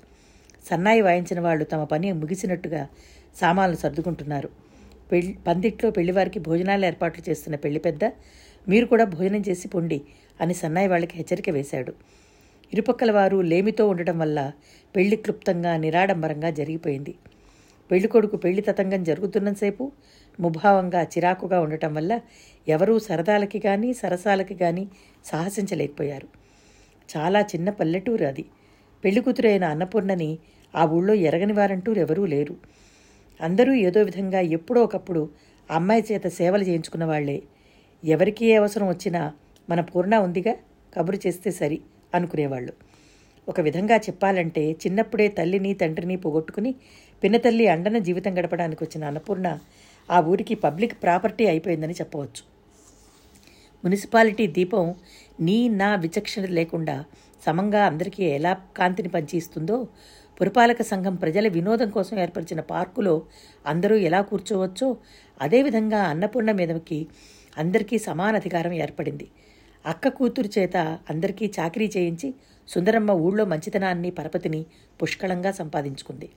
సన్నాయి 0.66 1.02
వాయించిన 1.02 1.40
వాళ్ళు 1.40 1.66
తమ 1.66 1.84
పని 1.84 2.12
ముగిసినట్టుగా 2.12 2.88
సామాన్లు 3.36 3.78
సర్దుకుంటున్నారు. 3.78 4.50
పెళ్ళి 5.12 5.34
పందిట్లో 5.48 5.92
పెళ్ళివారికి 5.92 6.40
భోజనాలు 6.40 6.86
ఏర్పాట్లు 6.86 7.24
చేస్తున్న 7.30 7.56
పెళ్ళి 7.56 7.80
పెద్ద 7.80 8.04
మీరు 8.68 8.86
కూడా 8.86 9.06
భోజనం 9.06 9.44
చేసి 9.50 9.68
పొండి 9.68 10.02
అని 10.42 10.54
సన్నాయి 10.54 10.88
వాళ్ళకి 10.88 11.18
హెచ్చరిక 11.18 11.50
వేశాడు. 11.50 11.94
ఇరుపక్కల 12.74 13.12
వారు 13.12 13.38
లేమితో 13.42 13.88
ఉండటం 13.88 14.20
వల్ల 14.20 14.52
పెళ్ళి 14.96 15.16
క్లుప్తంగా 15.16 15.78
నిరాడంబరంగా 15.78 16.50
జరిగిపోయింది. 16.50 17.16
పెళ్ళి 17.92 18.08
కొడుకు 18.08 18.38
పెళ్ళి 18.38 18.62
తతంగం 18.62 19.04
జరుగుతున్నంతసేపు 19.04 19.92
ముభావంగా 20.40 21.04
చిరాకుగా 21.04 21.62
ఉండటం 21.62 21.94
వల్ల 21.94 22.22
ఎవరూ 22.68 23.00
సరదాలకి 23.00 23.60
కానీ 23.60 23.94
సరసాలకి 23.94 24.56
కానీ 24.56 24.88
సాహసించలేకపోయారు. 25.26 26.28
చాలా 27.16 27.42
చిన్న 27.42 27.70
పల్లెటూరు 27.70 28.26
అది. 28.26 28.46
పెళ్ళికూతురైన 29.04 29.64
అన్నపూర్ణని 29.64 30.38
ఆ 30.76 30.86
ఊళ్ళో 30.86 31.14
ఎరగని 31.14 31.54
వారంటూ 31.54 31.94
ఎవరూ 31.94 32.26
లేరు. 32.26 32.56
అందరూ 33.42 33.74
ఏదో 33.74 34.02
విధంగా 34.02 34.40
ఎప్పుడో 34.40 34.84
ఒకప్పుడు 34.84 35.30
అమ్మాయి 35.72 36.04
చేత 36.12 36.28
సేవలు 36.28 36.64
చేయించుకున్న 36.64 37.06
వాళ్ళే 37.06 37.44
ఎవరికి 38.06 38.46
ఏ 38.46 38.56
అవసరం 38.56 38.88
వచ్చినా 38.88 39.34
మన 39.70 39.82
పూర్ణ 39.82 40.18
ఉందిగా 40.18 40.56
కబురు 40.98 41.20
చేస్తే 41.28 41.52
సరి 41.52 41.82
అనుకునేవాళ్ళు. 42.14 42.74
ఒక 43.50 43.60
విధంగా 43.60 43.96
చెప్పాలంటే 43.96 44.72
చిన్నప్పుడే 44.72 45.28
తల్లిని 45.28 45.74
తండ్రిని 45.74 46.16
పోగొట్టుకుని 46.16 46.76
పిన్నతల్లి 47.24 47.68
అండన 47.68 47.98
జీవితం 47.98 48.38
గడపడానికి 48.38 48.84
వచ్చిన 48.84 49.06
అన్నపూర్ణ 49.06 49.60
ఆ 50.10 50.20
ఊరికి 50.20 50.56
పబ్లిక్ 50.56 50.96
ప్రాపర్టీ 51.04 51.46
అయిపోయిందని 51.46 51.94
చెప్పవచ్చు. 51.94 52.44
మున్సిపాలిటీ 53.84 54.48
దీపం 54.48 54.96
నీ 55.40 55.70
నా 55.70 55.96
విచక్షణ 55.96 56.46
లేకుండా 56.46 57.06
సమంగా 57.46 57.86
అందరికీ 57.86 58.24
ఎలా 58.24 58.54
కాంతిని 58.78 59.10
పంచిస్తుందో 59.10 59.88
పురపాలక 60.42 60.82
సంఘం 60.82 61.16
ప్రజల 61.16 61.48
వినోదం 61.48 61.90
కోసం 61.90 62.20
ఏర్పరిచిన 62.20 62.60
పార్కులో 62.60 63.22
అందరూ 63.66 63.96
ఎలా 63.96 64.22
కూర్చోవచ్చో 64.22 64.98
అదేవిధంగా 65.42 66.02
అన్నపూర్ణ 66.04 66.52
మీదకి 66.52 67.08
అందరికీ 67.58 67.98
సమాన 68.00 68.36
అధికారం 68.36 68.74
ఏర్పడింది. 68.74 69.28
అక్క 69.86 70.08
కూతురు 70.08 70.50
చేత 70.58 70.78
అందరికీ 71.10 71.54
చాకరీ 71.60 71.88
చేయించి 71.98 72.34
సుందరమ్మ 72.68 73.12
ఊళ్ళో 73.12 73.46
మంచితనాన్ని 73.46 74.12
పరపతిని 74.12 74.66
పుష్కళంగా 75.02 75.52
సంపాదించుకుంది. 75.52 76.30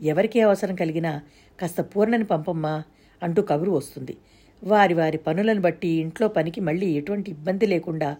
ఎవరికి 0.00 0.40
అవసరం 0.40 0.74
కలిగినా 0.74 1.22
కాస్త 1.60 1.80
పూర్ణని 1.80 2.24
పంపమ్మా 2.24 2.84
అంటూ 3.22 3.42
కబురు 3.42 3.70
వస్తుంది. 3.70 4.16
వారి 4.64 4.94
వారి 4.94 5.18
పనులను 5.18 5.60
బట్టి 5.60 5.88
ఇంట్లో 5.88 6.28
పనికి 6.28 6.60
మళ్ళీ 6.60 6.86
ఎటువంటి 6.86 7.30
ఇబ్బంది 7.30 7.66
లేకుండా 7.66 8.16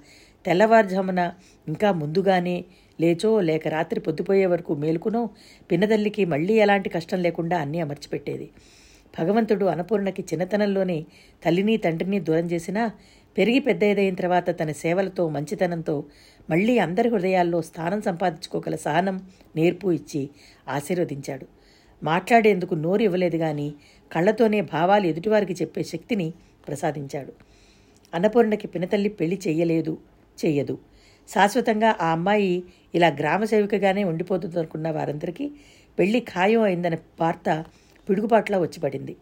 తెల్లవారుజామున 0.46 1.32
ఇంకా 1.68 1.92
ముందుగానే 1.92 2.64
లేచో 3.00 3.40
లేక 3.40 3.68
రాత్రి 3.68 4.00
పొద్దుపోయే 4.00 4.46
వరకు 4.46 4.74
మేలుకునో 4.74 5.30
పిన్నదల్లికి 5.70 6.24
మళ్ళీ 6.24 6.54
ఎలాంటి 6.54 6.88
కష్టం 6.88 7.22
లేకుండా 7.22 7.58
అన్నీ 7.58 7.80
అమర్చిపెట్టేది. 7.80 8.50
భగవంతుడు 9.18 9.64
అన్నపూర్ణకి 9.64 10.22
చిన్నతనంలోనే 10.22 11.04
తల్లిని 11.44 11.76
తండ్రిని 11.76 12.20
దూరం 12.20 12.44
చేసినా 12.44 12.90
పెరిగి 13.38 13.58
పెద్దదైన 13.58 14.14
తర్వాత 14.14 14.60
తన 14.60 14.72
సేవలతో 14.72 15.28
మంచితనంతో 15.28 16.04
మళ్ళీ 16.50 16.78
అందరి 16.78 17.08
హృదయాల్లో 17.08 17.62
స్థానం 17.62 18.02
సంపాదించుకోగల 18.02 18.76
సహనం 18.76 19.28
నేర్పు 19.56 19.92
ఇచ్చి 19.92 20.30
ఆశీర్వదించాడు. 20.68 21.55
మాట్లాడేందుకు 22.02 22.74
నోరు 22.74 23.02
ఇవ్వలేదు 23.02 23.36
గాని 23.36 23.74
కళ్ళతోనే 24.12 24.60
భావాలు 24.60 25.06
ఎదుటివారికి 25.06 25.52
చెప్పే 25.52 25.82
శక్తిని 25.82 26.32
ప్రసాదించాడు. 26.68 27.32
అన్నపూర్ణకి 28.14 28.66
పినతల్లి 28.66 29.08
పెళ్ళి 29.08 29.38
చెయ్యలేదు 29.46 29.98
చెయ్యదు. 30.44 30.78
శాశ్వతంగా 31.28 31.96
ఆ 32.00 32.06
అమ్మాయి 32.06 32.62
ఇలా 32.94 33.08
గ్రామ 33.08 33.44
సేవికగానే 33.44 34.04
ఉండిపోతుందనుకున్న 34.04 34.90
వారందరికీ 34.90 35.50
పెళ్ళి 35.98 36.20
ఖాయం 36.20 36.62
అయిందనే 36.62 36.98
వార్త 37.20 37.64
పిడుగుపాట్లా 38.08 38.58
వచ్చిపడింది. 38.58 39.16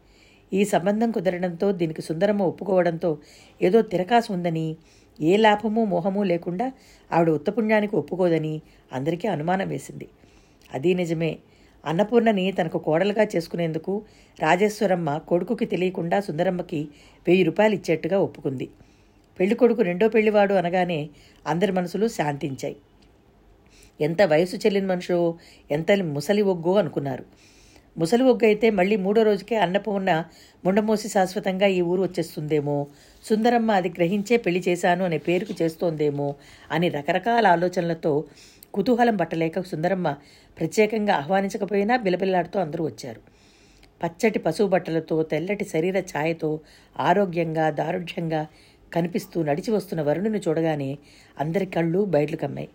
ఈ 0.52 0.64
సంబంధం 0.64 1.10
కుదరడంతో 1.10 1.72
దీనికి 1.72 2.02
సుందరమ్మ 2.02 2.42
ఒప్పుకోవడంతో 2.42 3.18
ఏదో 3.62 3.82
తిరకాసు 3.82 4.32
ఉందని 4.32 4.76
ఏ 5.20 5.36
లాభమూ 5.36 5.84
మోహము 5.84 6.22
లేకుండా 6.22 6.72
ఆవిడ 7.12 7.30
ఉత్తపుణ్యానికి 7.30 7.96
ఒప్పుకోదని 7.96 8.62
అందరికీ 8.92 9.28
అనుమానం 9.28 9.68
వేసింది. 9.68 10.08
అది 10.74 10.94
నిజమే. 10.94 11.38
అన్నపూర్ణని 11.84 12.52
తనకు 12.52 12.78
కోడలుగా 12.78 13.24
చేసుకునేందుకు 13.24 14.02
రాజేశ్వరమ్మ 14.38 15.18
కొడుకుకి 15.18 15.64
తెలియకుండా 15.64 16.20
సుందరమ్మకి 16.20 16.80
వెయ్యి 17.26 17.44
రూపాయలు 17.44 17.74
ఇచ్చేట్టుగా 17.74 18.18
ఒప్పుకుంది. 18.18 18.66
పెళ్ళి 19.38 19.54
కొడుకు 19.54 19.82
రెండో 19.82 20.08
పెళ్ళివాడు 20.08 20.54
అనగానే 20.54 21.08
అందరి 21.46 21.72
మనసులు 21.72 22.08
శాంతించాయి. 22.08 22.76
ఎంత 24.00 24.22
వయసు 24.22 24.56
చెల్లిన 24.56 24.86
మనుషు 24.86 25.18
ఎంత 25.70 25.92
ముసలి 26.02 26.42
ఒగ్గు 26.42 26.72
అనుకున్నారు. 26.78 27.24
ముసలి 27.98 28.24
ఒగ్గు 28.24 28.46
అయితే 28.46 28.70
మళ్ళీ 28.70 28.96
మూడో 28.96 29.22
రోజుకే 29.22 29.56
అన్నపూర్ణ 29.56 30.24
ముండమోసి 30.64 31.08
శాశ్వతంగా 31.08 31.66
ఈ 31.66 31.80
ఊరు 31.80 32.02
వచ్చేస్తుందేమో 32.02 32.86
సుందరమ్మ 33.24 33.70
అది 33.72 33.88
గ్రహించే 33.88 34.36
పెళ్ళి 34.36 34.60
చేశాను 34.68 35.04
అనే 35.04 35.18
పేరుకు 35.18 35.54
చేస్తోందేమో 35.62 36.34
అని 36.72 36.88
రకరకాల 36.88 37.46
ఆలోచనలతో 37.46 38.24
కుతూహలం 38.74 39.16
పట్టలేక 39.16 39.60
సుందరమ్మ 39.60 40.16
ప్రత్యేకంగా 40.58 41.14
ఆహ్వానించకపోయినా 41.14 41.96
బిలబిల్లాడుతూ 41.96 42.60
అందరూ 42.60 42.84
వచ్చారు. 42.84 43.20
పచ్చటి 44.02 44.38
పశువు 44.38 44.68
బట్టలతో 44.68 45.22
తెల్లటి 45.22 45.64
శరీర 45.64 45.98
ఛాయతో 46.00 46.60
ఆరోగ్యంగా 47.00 47.70
దారుఢ్యంగా 47.70 48.46
కనిపిస్తూ 48.92 49.42
నడిచి 49.42 49.70
వస్తున్న 49.70 50.02
వరుణుని 50.02 50.38
చూడగానే 50.38 50.98
అందరి 51.40 51.66
కళ్ళు 51.66 52.04
బయట్లు 52.04 52.36
కమ్మాయి. 52.36 52.68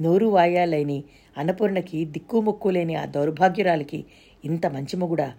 నోరు 0.00 0.26
వాయాలైని 0.26 1.04
అన్నపూర్ణకి 1.38 2.04
దిక్కుముక్కు 2.04 2.68
లేని 2.68 2.94
ఆ 2.94 3.04
దౌర్భాగ్యురాలికి 3.04 4.04
ఇంత 4.44 4.66
మంచి 4.66 4.96
మొగుడా? 4.96 5.34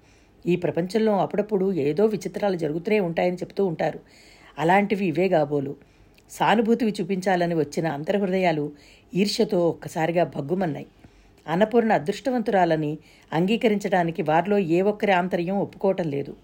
ఈ 0.45 0.55
ప్రపంచంలో 0.55 1.19
అప్పుడప్పుడు 1.19 1.73
ఏదో 1.73 2.05
విచిత్రాలు 2.05 2.57
జరుగుతూనే 2.57 2.99
ఉంటాయని 2.99 3.37
చెప్తూ 3.37 3.65
ఉంటారు. 3.65 3.99
అలాంటివి 4.59 5.05
ఇవే 5.05 5.29
కాబోలు 5.29 5.75
సానుభూతివి 6.31 6.93
చూపించాలని 7.01 7.55
వచ్చిన 7.55 7.87
అంతర్హృదయాలు 7.87 8.71
ఈర్ష్యతో 9.15 9.69
ఒక్కసారిగా 9.69 10.23
భగ్గుమన్నాయి. 10.23 10.87
అన్నపూర్ణ 11.47 11.93
అదృష్టవంతురాలని 11.93 12.97
అంగీకరించడానికి 13.33 14.21
వారిలో 14.21 14.57
ఏ 14.57 14.81
ఒక్కరి 14.81 15.11
ఆంతర్యం 15.11 15.57
ఒప్పుకోవటం 15.57 16.09
లేదు. 16.09 16.35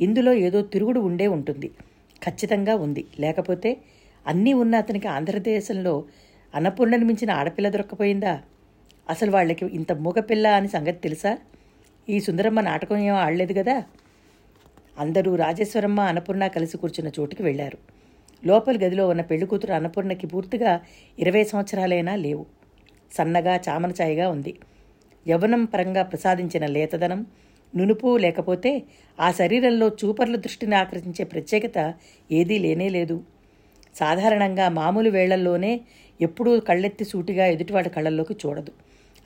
ఇందులో 0.00 0.32
ఏదో 0.32 0.62
తిరుగుడు 0.62 1.00
ఉండే 1.00 1.26
ఉంటుంది. 1.26 1.68
ఖచ్చితంగా 2.24 2.74
ఉంది. 2.74 3.04
లేకపోతే 3.20 3.76
అన్నీ 4.26 4.52
ఉన్న 4.52 4.76
అతనికి 4.76 5.08
ఆంధ్రదేశంలో 5.08 6.04
అన్నపూర్ణని 6.54 7.04
మించిన 7.04 7.30
ఆడపిల్ల 7.30 7.68
దొరక్కపోయిందా? 7.68 8.40
అసలు 9.10 9.30
వాళ్ళకి 9.30 9.66
ఇంత 9.66 9.92
మూగపిల్ల 9.92 10.46
అని 10.46 10.68
సంగతి 10.68 10.98
తెలుసా? 10.98 11.38
ఈ 12.08 12.20
సుందరమ్మ 12.20 12.60
నాటకం 12.60 12.96
ఏం 12.96 13.14
ఆడలేదు 13.14 13.52
కదా? 13.52 13.84
అందరూ 14.98 15.34
రాజేశ్వరమ్మ 15.34 16.00
అన్నపూర్ణ 16.00 16.46
కలిసి 16.46 16.78
కూర్చున్న 16.78 17.20
చోటుకి 17.20 17.42
వెళ్ళారు 17.42 17.97
లోపలి 18.46 18.84
గదిలో 18.84 19.08
ఉన్న 19.08 19.20
పెళ్ళికూతురు 19.20 19.72
అన్నపూర్ణకి 19.72 20.26
పూర్తిగా 20.26 20.80
ఇరవై 21.18 21.44
సంవత్సరాలైనా 21.44 22.14
లేవు. 22.14 22.46
సన్నగా 23.12 23.60
చామనచాయిగా 23.68 24.28
ఉంది. 24.28 24.54
యవ్వనం 25.28 25.64
పరంగా 25.64 26.02
ప్రసాదించిన 26.02 26.66
లేతదనం 26.66 27.26
నునుపు 27.76 28.16
లేకపోతే 28.16 28.82
ఆ 29.20 29.30
శరీరంలో 29.30 29.88
చూపర్ల 29.88 30.36
దృష్టిని 30.36 30.74
ఆకర్షించే 30.74 31.24
ప్రత్యేకత 31.24 31.94
ఏదీ 32.32 32.58
లేనే 32.58 32.88
లేదు. 32.88 33.24
సాధారణంగా 33.94 34.68
మామూలు 34.68 35.10
వేళ్ళల్లోనే 35.10 35.80
ఎప్పుడూ 36.20 36.60
కళ్ళెత్తి 36.60 37.04
సూటిగా 37.04 37.46
ఎదుటివాడి 37.46 37.90
కళ్ళల్లోకి 37.90 38.36
చూడదు. 38.46 38.72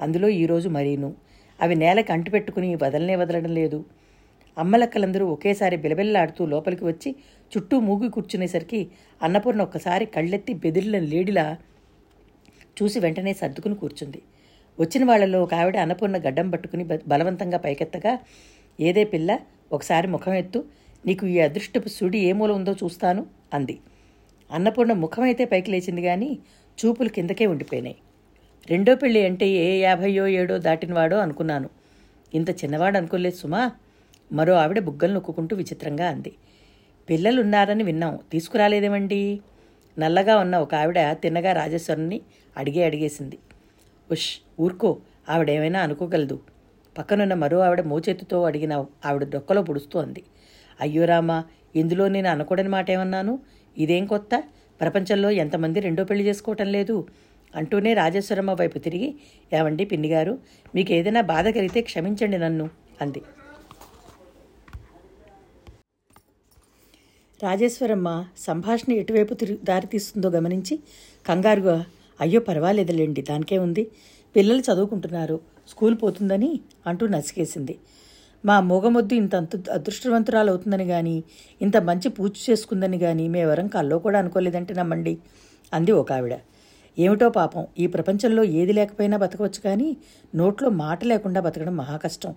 అందులో 0.00 0.28
ఈరోజు 0.28 0.68
మరీను. 0.68 1.14
అవి 1.60 1.74
నేలకు 1.74 2.12
అంటుపెట్టుకుని 2.12 2.74
వదలనే 2.74 3.16
వదలడం 3.16 3.54
లేదు. 3.54 3.84
అమ్మలక్కలందరూ 4.58 5.26
ఒకేసారి 5.26 5.76
బిలబిల్లాడుతూ 5.76 6.46
లోపలికి 6.46 6.84
వచ్చి 6.84 7.10
చుట్టూ 7.52 7.80
మూగి 7.80 8.08
కూర్చునేసరికి 8.10 8.90
అన్నపూర్ణ 9.22 9.62
ఒక్కసారి 9.62 10.06
కళ్ళెత్తి 10.06 10.54
బెదిరిన 10.54 10.98
లేడిలా 10.98 11.56
చూసి 12.76 12.98
వెంటనే 13.00 13.32
సర్దుకుని 13.32 13.74
కూర్చుంది. 13.74 14.22
వచ్చిన 14.80 15.04
వాళ్ళలో 15.04 15.42
ఒక 15.42 15.54
ఆవిడ 15.54 15.76
అన్నపూర్ణ 15.76 16.16
గడ్డం 16.16 16.50
పట్టుకుని 16.50 16.84
బలవంతంగా 17.06 17.58
పైకెత్తగా 17.58 18.18
ఏదే 18.80 19.04
పిల్ల 19.04 19.38
ఒకసారి 19.72 20.08
ముఖం 20.08 20.34
ఎత్తు 20.34 20.64
నీకు 21.06 21.26
ఈ 21.26 21.40
అదృష్టపు 21.40 21.88
సుడి 21.88 22.18
ఏ 22.18 22.32
మూల 22.32 22.52
ఉందో 22.52 22.72
చూస్తాను 22.72 23.26
అంది. 23.54 23.78
అన్నపూర్ణ 24.52 24.92
ముఖమైతే 24.92 25.44
పైకి 25.44 25.70
లేచింది 25.70 26.02
కానీ 26.02 26.38
చూపులు 26.78 27.08
కిందకే 27.08 27.46
ఉండిపోయినాయి. 27.46 27.96
రెండో 28.68 28.94
పెళ్ళి 28.94 29.24
అంటే 29.24 29.48
ఏ 29.48 29.80
యాభయో 29.82 30.28
ఏడో 30.28 30.58
దాటినవాడో 30.58 31.16
అనుకున్నాను. 31.18 31.70
ఇంత 32.34 32.50
చిన్నవాడు 32.50 32.96
అనుకోలేదు 32.96 33.36
సుమా 33.36 33.62
మరో 34.32 34.54
ఆవిడ 34.54 34.78
బుగ్గలు 34.78 35.12
నొక్కుంటూ 35.12 35.56
విచిత్రంగా 35.56 36.08
అంది. 36.08 36.32
పిల్లలున్నారని 37.10 37.82
విన్నాం. 37.82 38.18
తీసుకురాలేదేమండి? 38.32 39.40
నల్లగా 39.98 40.36
ఉన్న 40.36 40.56
ఒక 40.56 40.74
ఆవిడ 40.74 40.98
తిన్నగా 41.12 41.52
రాజేశ్వరుని 41.52 42.20
అడిగే 42.56 42.84
అడిగేసింది. 42.84 43.38
ఉష్ 44.10 44.38
ఊరుకో. 44.60 44.96
ఆవిడేమైనా 45.28 45.80
అనుకోగలదు. 45.80 46.40
పక్కనున్న 46.98 47.34
మరో 47.34 47.58
ఆవిడ 47.58 47.80
మోచేతితో 47.80 48.42
అడిగిన 48.42 48.84
ఆవిడ 49.04 49.24
డొక్కలో 49.24 49.62
పుడుస్తూ 49.62 49.98
అంది. 49.98 50.22
అయ్యో 50.80 51.04
రామా 51.04 51.44
ఇందులో 51.76 52.08
నేను 52.08 52.28
అనకూడని 52.28 52.68
మాట 52.68 52.90
ఏమన్నాను 52.90 53.38
ఇదేం 53.78 54.06
కొత్త? 54.06 54.44
ప్రపంచంలో 54.80 55.30
ఎంతమంది 55.30 55.80
రెండో 55.80 56.04
పెళ్ళి 56.04 56.26
చేసుకోవటం 56.26 56.66
లేదు? 56.66 57.06
అంటూనే 57.56 57.94
రాజేశ్వరమ్మ 57.94 58.52
వైపు 58.52 58.78
తిరిగి 58.78 59.14
ఏమండి 59.52 59.84
పిన్నిగారు 59.84 60.38
మీకు 60.74 60.92
ఏదైనా 60.92 61.20
బాధ 61.20 61.48
కలిగితే 61.48 61.80
క్షమించండి 61.80 62.38
నన్ను 62.38 62.70
అంది. 63.00 63.22
రాజేశ్వరమ్మ 67.42 68.08
సంభాషణ 68.46 68.90
ఎటువైపు 68.92 69.34
దారి 69.34 69.54
దారితీస్తుందో 69.64 70.28
గమనించి 70.28 70.74
కంగారుగా 71.26 71.76
అయ్యో 72.20 72.40
పర్వాలేదులేండి 72.40 73.22
దానికే 73.22 73.56
ఉంది. 73.58 73.82
పిల్లలు 74.34 74.60
చదువుకుంటున్నారు 74.60 75.36
స్కూల్ 75.68 75.96
పోతుందని 76.02 76.50
అంటూ 76.86 77.06
నసికేసింది. 77.06 77.74
మా 78.44 78.56
మూగమొద్దు 78.60 79.14
ఇంత 79.14 79.34
అదృష్టవంతురాలు 79.70 80.50
అవుతుందని 80.50 80.86
కానీ 80.86 81.16
ఇంత 81.60 81.76
మంచి 81.88 82.08
పూజ 82.08 82.32
చేసుకుందని 82.46 82.98
కానీ 82.98 83.28
మేవరం 83.28 83.66
కల్లో 83.66 83.98
కూడా 83.98 84.18
అనుకోలేదంటే 84.18 84.74
నమ్మండి 84.74 85.14
అంది 85.72 85.92
ఒక 85.92 86.12
ఆవిడ 86.12 86.34
ఏమిటో 86.98 87.28
పాపం 87.30 87.62
ఈ 87.78 87.86
ప్రపంచంలో 87.86 88.42
ఏది 88.60 88.72
లేకపోయినా 88.72 89.16
బతకవచ్చు 89.16 89.60
కానీ 89.60 89.88
నోట్లో 90.34 90.68
మాట 90.84 91.00
లేకుండా 91.04 91.40
బతకడం 91.40 91.76
మహాకష్టం 91.76 92.32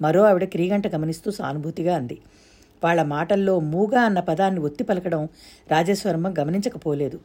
మరో 0.00 0.22
ఆవిడ 0.22 0.44
క్రీగంట 0.44 0.86
గమనిస్తూ 0.94 1.30
సానుభూతిగా 1.30 1.94
అంది. 1.96 2.16
వాళ్ళ 2.84 3.02
మాటల్లో 3.02 3.60
మూగా 3.60 4.00
అన్న 4.02 4.20
పదాన్ని 4.20 4.60
ఒత్తి 4.60 4.84
పలకడం 4.84 5.28
రాజేశ్వరమ్మ 5.70 6.28
గమనించకపోలేదు. 6.28 7.20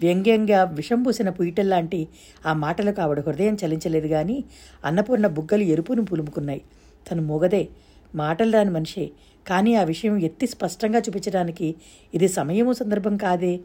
వ్యంగ్యంగా 0.00 0.64
విషం 0.64 1.02
పూసిన 1.02 1.30
పుయిటల్లాంటి 1.30 2.08
ఆ 2.46 2.52
మాటలకు 2.52 3.00
ఆవిడ 3.00 3.20
హృదయం 3.20 3.56
చలించలేదు 3.64 4.06
గాని 4.06 4.44
అన్నపూర్ణ 4.84 5.26
బుగ్గలు 5.26 5.62
ఎరుపును 5.62 6.02
పులుముకున్నాయి. 6.02 6.62
తను 7.10 7.22
మొగదే 7.22 7.68
మాటలు 8.14 8.52
రాని 8.52 8.70
మనిషే. 8.70 9.10
కానీ 9.48 9.74
ఆ 9.74 9.82
విషయం 9.82 10.16
ఎత్తి 10.18 10.46
స్పష్టంగా 10.46 10.98
చూపించడానికి 10.98 11.74
ఇది 12.14 12.28
సమయము 12.28 12.72
సందర్భం 12.72 13.16
కాదే. 13.16 13.60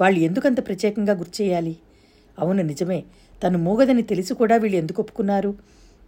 వాళ్ళు 0.00 0.18
ఎందుకంత 0.18 0.66
ప్రత్యేకంగా 0.66 1.12
గుర్చేయాలి 1.12 1.76
అవును 2.38 2.62
నిజమే. 2.62 3.04
తను 3.42 3.58
మూగదని 3.58 4.02
తెలిసి 4.02 4.34
కూడా 4.34 4.56
వీళ్ళు 4.56 4.78
ఎందుకు 4.78 5.02
ఒప్పుకున్నారు? 5.02 5.54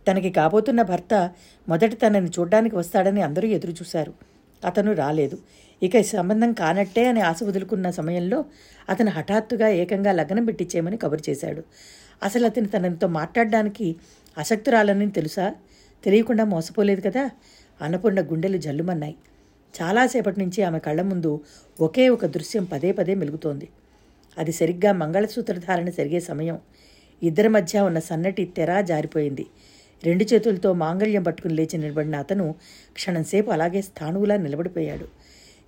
తనకి 0.09 0.31
కాబోతున్న 0.31 0.83
భర్త 0.83 1.31
మొదట 1.69 1.95
తనని 1.95 2.31
చూడ్డానికి 2.39 2.77
వస్తాడని 2.77 3.23
అందరూ 3.23 3.49
ఎదురు 3.49 3.71
చూశారు 3.71 4.30
అతను 4.65 4.93
రాలేదు. 4.93 5.39
ఇక 5.83 6.01
సంబంధం 6.01 6.53
కానట్టే 6.53 7.09
అని 7.09 7.21
ఆశ 7.21 7.41
వదులుకున్న 7.43 7.91
సమయంలో 7.91 8.45
అతను 8.89 9.11
హఠాత్తుగా 9.11 9.69
ఏకంగా 9.69 10.13
లగ్నం 10.13 10.45
పెట్టించేయమని 10.45 10.97
కబురు 10.97 11.31
చేశాడు. 11.31 11.63
అసలు 12.23 12.47
అతను 12.47 12.67
తనతో 12.67 13.07
మాట్లాడడానికి 13.07 13.97
అసక్తురాలని 14.39 15.11
తెలుసా? 15.11 15.55
తెలియకుండా 16.05 16.45
మోసపోలేదు 16.45 17.01
కదా? 17.01 17.31
అన్నపూర్ణ 17.83 18.21
గుండెలు 18.21 18.57
జల్లుమన్నాయి. 18.57 19.15
చాలాసేపటి 19.83 20.41
నుంచి 20.41 20.63
ఆమె 20.63 20.79
కళ్ళ 20.79 21.03
ముందు 21.03 21.41
ఒకే 21.81 22.09
ఒక 22.09 22.27
దృశ్యం 22.27 22.65
పదే 22.65 22.93
పదే 22.93 23.15
మెలుగుతోంది. 23.15 23.69
అది 24.39 24.53
సరిగ్గా 24.53 24.93
మంగళసూత్రధారణ 24.93 25.89
జరిగే 25.89 26.21
సమయం. 26.21 26.59
ఇద్దరి 27.23 27.49
మధ్య 27.49 27.81
ఉన్న 27.81 27.99
సన్నటి 27.99 28.45
తెర 28.45 28.81
జారిపోయింది. 28.81 29.47
రెండు 30.05 30.25
చేతులతో 30.25 30.73
మాంగళ్యం 30.73 31.23
పట్టుకుని 31.23 31.55
లేచి 31.55 31.79
నిలబడిన 31.79 32.17
అతను 32.17 32.55
క్షణంసేపు 32.95 33.51
అలాగే 33.51 33.83
స్థాణువులా 33.83 34.37
నిలబడిపోయాడు. 34.37 35.07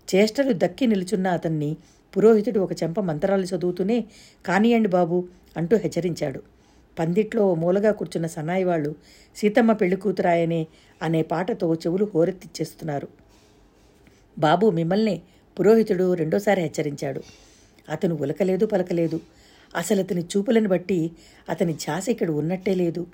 చేష్టలు 0.08 0.52
దక్కి 0.52 0.86
నిలుచున్న 0.86 1.28
అతన్ని 1.28 1.76
పురోహితుడు 2.16 2.60
ఒక 2.60 2.82
చెంప 2.82 3.00
మంత్రాలు 3.00 3.42
చదువుతూనే 3.42 4.04
కానియండి 4.46 4.88
బాబు 4.88 5.28
అంటూ 5.56 5.76
హెచ్చరించాడు. 5.76 6.40
పందిట్లో 6.98 7.42
ఓ 7.42 7.54
మూలగా 7.54 7.92
కూర్చున్న 7.92 8.26
సన్నాయి 8.26 8.64
వాళ్ళు 8.64 8.94
సీతమ్మ 9.36 9.72
పెళ్ళి 9.72 9.96
కూతురాయనే 9.96 10.66
అనే 11.02 11.22
పాటతో 11.22 11.74
చెవులు 11.74 12.10
హోరెత్తిచ్చేస్తున్నారు. 12.14 13.08
బాబు 14.38 14.70
మిమ్మల్ని 14.70 15.22
పురోహితుడు 15.58 16.14
రెండోసారి 16.14 16.62
హెచ్చరించాడు. 16.62 17.22
అతను 17.88 18.14
ఉలకలేదు 18.14 18.66
పలకలేదు. 18.66 19.20
అసలు 19.76 20.00
అతని 20.00 20.22
చూపులను 20.22 20.68
బట్టి 20.68 21.10
అతని 21.48 21.72
ధ్యాస 21.72 22.08
ఇక్కడ 22.08 22.30
ఉన్నట్టే 22.30 22.74
లేదు. 22.74 23.06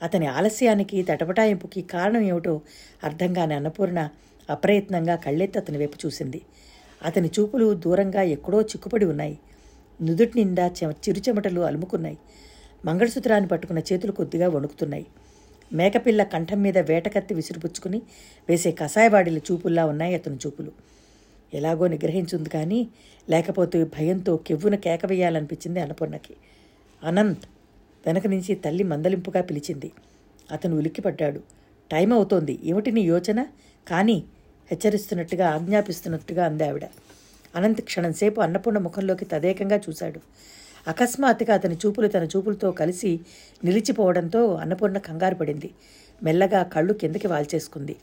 అతని 0.00 0.26
ఆలస్యానికి 0.30 0.98
తటపటాయింపుకి 1.08 1.80
కారణం 1.92 2.22
ఏమిటో 2.22 2.54
అర్థం 3.02 3.30
కాని 3.34 3.54
అన్నపూర్ణ 3.54 4.00
అప్రయత్నంగా 4.48 5.14
కళ్ళెత్తి 5.24 5.58
అతని 5.58 5.78
వైపు 5.78 5.98
చూసింది. 6.04 6.40
అతని 7.00 7.28
చూపులు 7.36 7.66
దూరంగా 7.84 8.22
ఎక్కడో 8.34 8.60
చిక్కుపడి 8.62 9.06
ఉన్నాయి. 9.06 9.36
నుదుటి 10.00 10.34
నిండా 10.40 10.66
చెమ 10.78 10.90
చిరుచెమటలు 11.04 11.62
అలుముకున్నాయి. 11.68 12.18
మంగళసూత్రాన్ని 12.84 13.48
పట్టుకున్న 13.52 13.80
చేతులు 13.88 14.12
కొద్దిగా 14.12 14.48
వణుకుతున్నాయి. 14.48 15.06
మేకపిల్ల 15.70 16.22
కంఠం 16.34 16.60
మీద 16.62 16.78
వేటకత్తి 16.90 17.32
విసిరిపుచ్చుకుని 17.34 17.98
వేసే 18.48 18.70
కషాయవాడిల 18.80 19.40
చూపుల్లా 19.48 19.84
ఉన్నాయి 19.92 20.14
అతని 20.14 20.38
చూపులు. 20.44 20.72
ఎలాగో 21.52 21.84
నిగ్రహించుంది 21.88 22.50
కానీ 22.50 22.80
లేకపోతే 23.28 23.78
భయంతో 23.94 24.32
కెవ్వున 24.48 24.76
కేక 24.84 25.06
వేయాలనిపించింది 25.06 25.80
అన్నపూర్ణకి. 25.80 26.34
అనంత్! 27.02 27.46
వెనక 28.06 28.26
నుంచి 28.26 28.54
తల్లి 28.54 28.84
మందలింపుగా 28.84 29.42
పిలిచింది. 29.42 29.92
అతను 30.52 30.76
ఉలిక్కిపడ్డాడు. 30.76 31.40
టైం 31.90 32.12
అవుతోంది. 32.12 32.58
ఏమిటి 32.64 32.92
నీ 32.92 33.00
యోచన? 33.00 33.46
కానీ 33.88 34.24
హెచ్చరిస్తున్నట్టుగా 34.70 35.48
ఆజ్ఞాపిస్తున్నట్టుగా 35.48 36.44
అంది 36.44 36.64
ఆవిడ. 36.64 36.84
అనంత్ 37.56 37.80
క్షణంసేపు 37.80 38.40
అన్నపూర్ణ 38.40 38.78
ముఖంలోకి 38.78 39.24
తదేకంగా 39.24 39.76
చూశాడు. 39.76 40.20
అకస్మాత్తుగా 40.88 41.54
అతని 41.54 41.74
చూపులు 41.74 42.08
తన 42.08 42.24
చూపులతో 42.24 42.70
కలిసి 42.70 43.20
నిలిచిపోవడంతో 43.64 44.54
అన్నపూర్ణ 44.54 44.98
కంగారు 44.98 45.34
పడింది. 45.34 45.70
మెల్లగా 46.22 46.62
కళ్ళు 46.62 46.92
కిందకి 46.92 47.26
వాల్చేసుకుంది. 47.26 47.96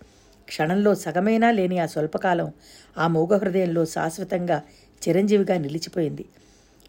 క్షణంలో 0.48 0.96
సగమైనా 0.96 1.52
లేని 1.52 1.80
ఆ 1.80 1.86
స్వల్పకాలం 1.86 2.52
ఆ 2.98 3.08
మూగ 3.08 3.38
హృదయంలో 3.38 3.86
శాశ్వతంగా 3.86 4.62
చిరంజీవిగా 5.08 5.58
నిలిచిపోయింది. 5.58 6.26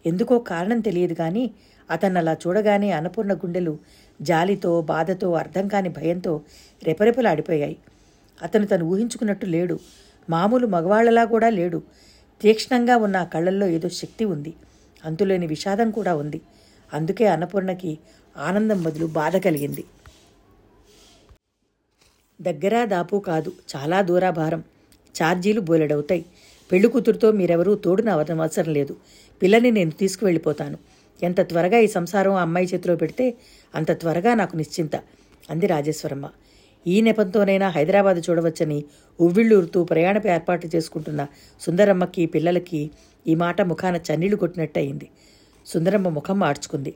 ఎందుకో 0.05 0.39
కారణం 0.39 0.79
తెలియదు 0.79 1.13
కానీ 1.13 1.51
అతను 1.91 2.17
అలా 2.17 2.33
చూడగానే 2.33 2.91
అన్నపూర్ణ 2.91 3.33
గుండెలు 3.33 3.77
జాలితో 4.21 4.81
బాధతో 4.81 5.31
అర్థం 5.31 5.67
కాని 5.67 5.89
భయంతో 5.89 6.41
రెపరెపలాడిపోయాయి. 6.83 7.77
అతను 8.41 8.65
తను 8.65 8.85
ఊహించుకున్నట్టు 8.85 9.45
లేడు. 9.45 9.79
మామూలు 10.29 10.67
మగవాళ్ళలా 10.67 11.25
కూడా 11.25 11.49
లేడు. 11.49 11.81
తీక్ష్ణంగా 12.41 12.97
ఉన్న 12.97 13.17
ఆ 13.17 13.23
కళ్ళల్లో 13.23 13.67
ఏదో 13.67 13.89
శక్తి 13.89 14.25
ఉంది. 14.25 14.53
అంతులేని 15.05 15.47
విషాదం 15.47 15.91
కూడా 15.91 16.15
ఉంది. 16.15 16.41
అందుకే 16.93 17.27
అన్నపూర్ణకి 17.27 17.97
ఆనందం 18.37 18.83
బదులు 18.83 19.05
బాధ 19.05 19.37
కలిగింది. 19.37 19.83
దగ్గర 22.41 22.85
దాపు 22.85 23.17
కాదు 23.17 23.51
చాలా 23.75 24.01
దూరాభారం. 24.01 24.63
ఛార్జీలు 25.23 25.61
బోలెడవుతాయి. 25.61 26.25
పెళ్ళి 26.71 26.89
కూతురుతో 26.89 27.31
మీరెవరూ 27.31 27.75
తోడున 27.75 28.09
అవసరం 28.09 28.73
లేదు. 28.73 28.95
పిల్లని 29.41 29.71
నేను 29.71 29.91
తీసుకువెళ్ళిపోతాను. 29.91 30.77
ఎంత 31.23 31.41
త్వరగా 31.41 31.77
ఈ 31.77 31.87
సంసారం 31.87 32.33
ఆ 32.33 32.41
అమ్మాయి 32.41 32.67
చేతిలో 32.67 32.95
పెడితే 32.95 33.37
అంత 33.75 33.91
త్వరగా 33.91 34.33
నాకు 34.33 34.55
నిశ్చింత 34.55 34.95
అంది 35.49 35.67
రాజేశ్వరమ్మ. 35.67 36.29
ఈ 36.87 37.01
నెపంతోనైనా 37.01 37.69
హైదరాబాద్ 37.69 38.29
చూడవచ్చని 38.29 38.85
ఉవ్విళ్ళూరుతూ 39.21 39.83
ప్రయాణపు 39.83 40.27
ఏర్పాట్లు 40.27 40.69
చేసుకుంటున్న 40.75 41.27
సుందరమ్మకి 41.61 42.25
పిల్లలకి 42.25 42.91
ఈ 43.27 43.35
మాట 43.35 43.61
ముఖాన 43.61 43.95
చన్నీళ్ళు 43.95 44.37
కొట్టినట్టు 44.37 44.79
అయింది 44.79 45.09
సుందరమ్మ 45.65 46.09
ముఖం 46.09 46.39
మార్చుకుంది. 46.39 46.95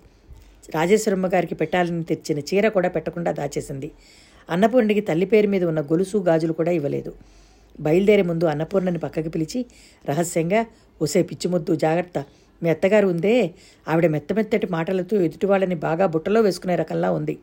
రాజేశ్వరమ్మ 0.75 1.27
గారికి 1.27 1.55
పెట్టాలని 1.55 2.03
తెచ్చిన 2.03 2.39
చీర 2.39 2.67
కూడా 2.67 2.89
పెట్టకుండా 2.89 3.31
దాచేసింది. 3.31 3.91
అన్నపూర్ణికి 4.49 5.01
తల్లి 5.01 5.25
పేరు 5.25 5.47
మీద 5.47 5.63
ఉన్న 5.63 5.81
గొలుసు 5.81 6.17
గాజులు 6.17 6.53
కూడా 6.53 6.71
ఇవ్వలేదు. 6.71 7.13
బయలుదేరే 7.79 8.21
ముందు 8.21 8.45
అన్నపూర్ణని 8.45 8.99
పక్కకి 8.99 9.29
పిలిచి 9.29 9.65
రహస్యంగా 10.09 10.65
ఒసే 11.01 11.23
పిచ్చిముద్దు 11.23 11.75
జాగ్రత్త. 11.75 12.25
మీ 12.61 12.69
అత్తగారు 12.69 13.07
ఉందే 13.07 13.35
ఆవిడ 13.87 14.05
మెత్తమెత్తటి 14.05 14.67
మాటలతో 14.67 15.21
ఎదుటి 15.21 15.45
వాళ్ళని 15.45 15.75
బాగా 15.75 16.05
బుట్టలో 16.05 16.41
వేసుకునే 16.41 16.75
రకంలా 16.75 17.11
ఉంది. 17.11 17.39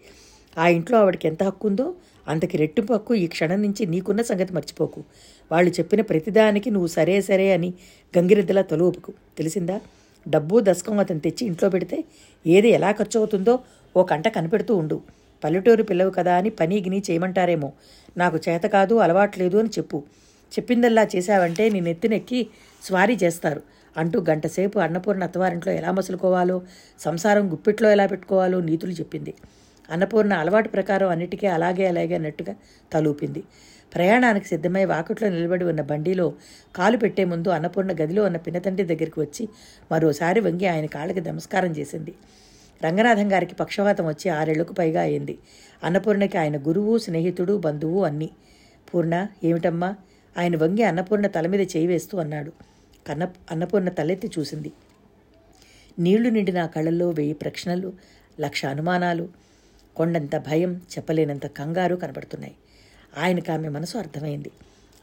ఆ 0.59 0.69
ఇంట్లో 0.69 0.99
ఆవిడకి 0.99 1.29
ఎంత 1.29 1.43
హక్కు 1.43 1.67
ఉందో 1.69 1.95
అంతకి 2.29 2.57
రెట్టింపు 2.57 2.93
హక్కు 2.95 3.15
ఈ 3.15 3.27
క్షణం 3.27 3.63
నుంచి 3.63 3.87
నీకున్న 3.87 4.23
సంగతి 4.23 4.53
మర్చిపోకు. 4.55 5.01
వాళ్ళు 5.53 5.71
చెప్పిన 5.71 6.01
ప్రతిదానికి 6.01 6.71
నువ్వు 6.71 6.87
సరే 6.89 7.21
సరే 7.21 7.53
అని 7.53 7.75
గంగిరెద్దులా 8.19 8.63
తొలుపుకు 8.63 9.13
తెలిసిందా? 9.39 9.81
డబ్బు 10.29 10.61
దశకం 10.61 10.99
అతను 10.99 11.21
తెచ్చి 11.21 11.47
ఇంట్లో 11.47 11.69
పెడితే 11.71 12.05
ఏది 12.47 12.69
ఎలా 12.69 12.93
ఖర్చు 12.93 13.19
అవుతుందో 13.19 13.59
ఓ 13.97 14.03
కంట 14.03 14.29
కనిపెడుతూ 14.29 14.77
ఉండు. 14.77 15.01
పల్లెటూరు 15.45 15.83
పిల్లవు 15.83 16.11
కదా 16.11 16.35
అని 16.35 16.51
పని 16.51 16.77
గిని 16.81 17.03
చేయమంటారేమో. 17.11 17.73
నాకు 18.17 18.37
చేత 18.49 18.63
కాదు 18.67 18.95
అలవాట్లేదు 18.95 19.59
అని 19.59 19.69
చెప్పు. 19.69 20.03
చెప్పిందల్లా 20.53 21.09
చేశావంటే 21.17 21.69
నీ 21.69 21.81
నెత్తినెక్కి 21.81 22.47
స్వారీ 22.83 23.15
చేస్తారు. 23.15 23.61
అంటూ 23.97 24.25
గంటసేపు 24.31 24.79
అన్నపూర్ణ 24.79 25.23
అత్తవారింట్లో 25.23 25.73
ఎలా 25.73 25.91
మసులుకోవాలో 25.91 26.63
సంసారం 27.01 27.53
గుప్పిట్లో 27.53 27.91
ఎలా 27.91 28.07
పెట్టుకోవాలో 28.07 28.61
నీతులు 28.61 28.93
చెప్పింది. 28.93 29.35
అన్నపూర్ణ 29.91 30.33
అలవాటు 30.33 30.69
ప్రకారం 30.69 31.09
అన్నిటికీ 31.09 31.47
అలాగే 31.47 31.87
అలాగే 31.87 32.15
అన్నట్టుగా 32.15 32.55
తలూపింది. 32.93 33.43
ప్రయాణానికి 33.95 34.47
సిద్ధమై 34.47 34.85
వాకిట్లో 34.85 35.29
నిలబడి 35.29 35.65
ఉన్న 35.65 35.81
బండిలో 35.81 36.33
కాలు 36.77 36.97
పెట్టే 36.97 37.25
ముందు 37.25 37.49
అన్నపూర్ణ 37.49 37.93
గదిలో 37.93 38.25
ఉన్న 38.25 38.37
పినతండ్రి 38.37 38.87
దగ్గరికి 38.87 39.21
వచ్చి 39.21 39.49
మరోసారి 39.93 40.41
వంగి 40.41 40.67
ఆయన 40.67 40.87
కాళ్ళకి 40.87 41.21
నమస్కారం 41.21 41.71
చేసింది. 41.71 42.15
రంగనాథం 42.85 43.33
గారికి 43.33 43.55
పక్షవాతం 43.55 44.07
వచ్చి 44.07 44.29
ఆరేళ్ళకు 44.31 44.73
పైగా 44.73 45.01
అయింది. 45.01 45.39
అన్నపూర్ణకి 45.85 46.39
ఆయన 46.39 46.57
గురువు 46.57 46.99
స్నేహితుడు 46.99 47.57
బంధువు 47.57 48.05
అన్నీ. 48.05 48.31
పూర్ణ 48.95 49.27
ఏమిటమ్మా? 49.45 49.95
ఆయన 50.39 50.57
వంగి 50.57 50.83
అన్నపూర్ణ 50.83 51.27
తల 51.27 51.47
మీద 51.47 51.61
చేయి 51.61 51.87
వేస్తూ 51.87 52.19
అన్నాడు. 52.19 52.53
కన్న 53.09 53.29
అన్నపూర్ణ 53.51 53.89
తలెత్తి 53.89 54.31
చూసింది. 54.39 54.73
నీళ్ళు 55.99 56.29
నిండిన 56.29 56.59
ఆ 56.59 56.67
కళ్ళల్లో 56.67 57.11
వెయ్యి 57.11 57.35
ప్రశ్నలు 57.35 57.93
లక్ష 58.41 58.67
అనుమానాలు 58.67 59.29
కొండంత 59.97 60.37
భయం 60.37 60.77
చెప్పలేనంత 60.77 61.47
కంగారు 61.47 61.97
కనబడుతున్నాయి. 61.97 62.55
ఆయనకు 63.19 63.53
ఆమె 63.53 63.69
మనసు 63.69 63.99
అర్థమైంది. 63.99 64.51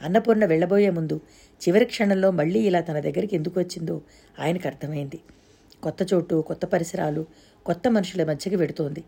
అన్నపూర్ణ 0.01 0.45
వెళ్ళబోయే 0.45 0.89
ముందు 0.89 1.21
చివరి 1.67 1.85
క్షణంలో 1.85 2.31
మళ్ళీ 2.31 2.59
ఇలా 2.59 2.79
తన 2.79 2.99
దగ్గరికి 2.99 3.35
ఎందుకు 3.35 3.59
వచ్చిందో 3.59 4.01
ఆయనకు 4.39 4.67
అర్థమైంది. 4.67 5.19
కొత్త 5.83 6.13
చోటు 6.13 6.41
కొత్త 6.47 6.65
పరిసరాలు 6.65 7.25
కొత్త 7.65 7.87
మనుషుల 7.87 8.23
మధ్యకి 8.23 8.55
వెడుతోంది. 8.55 9.03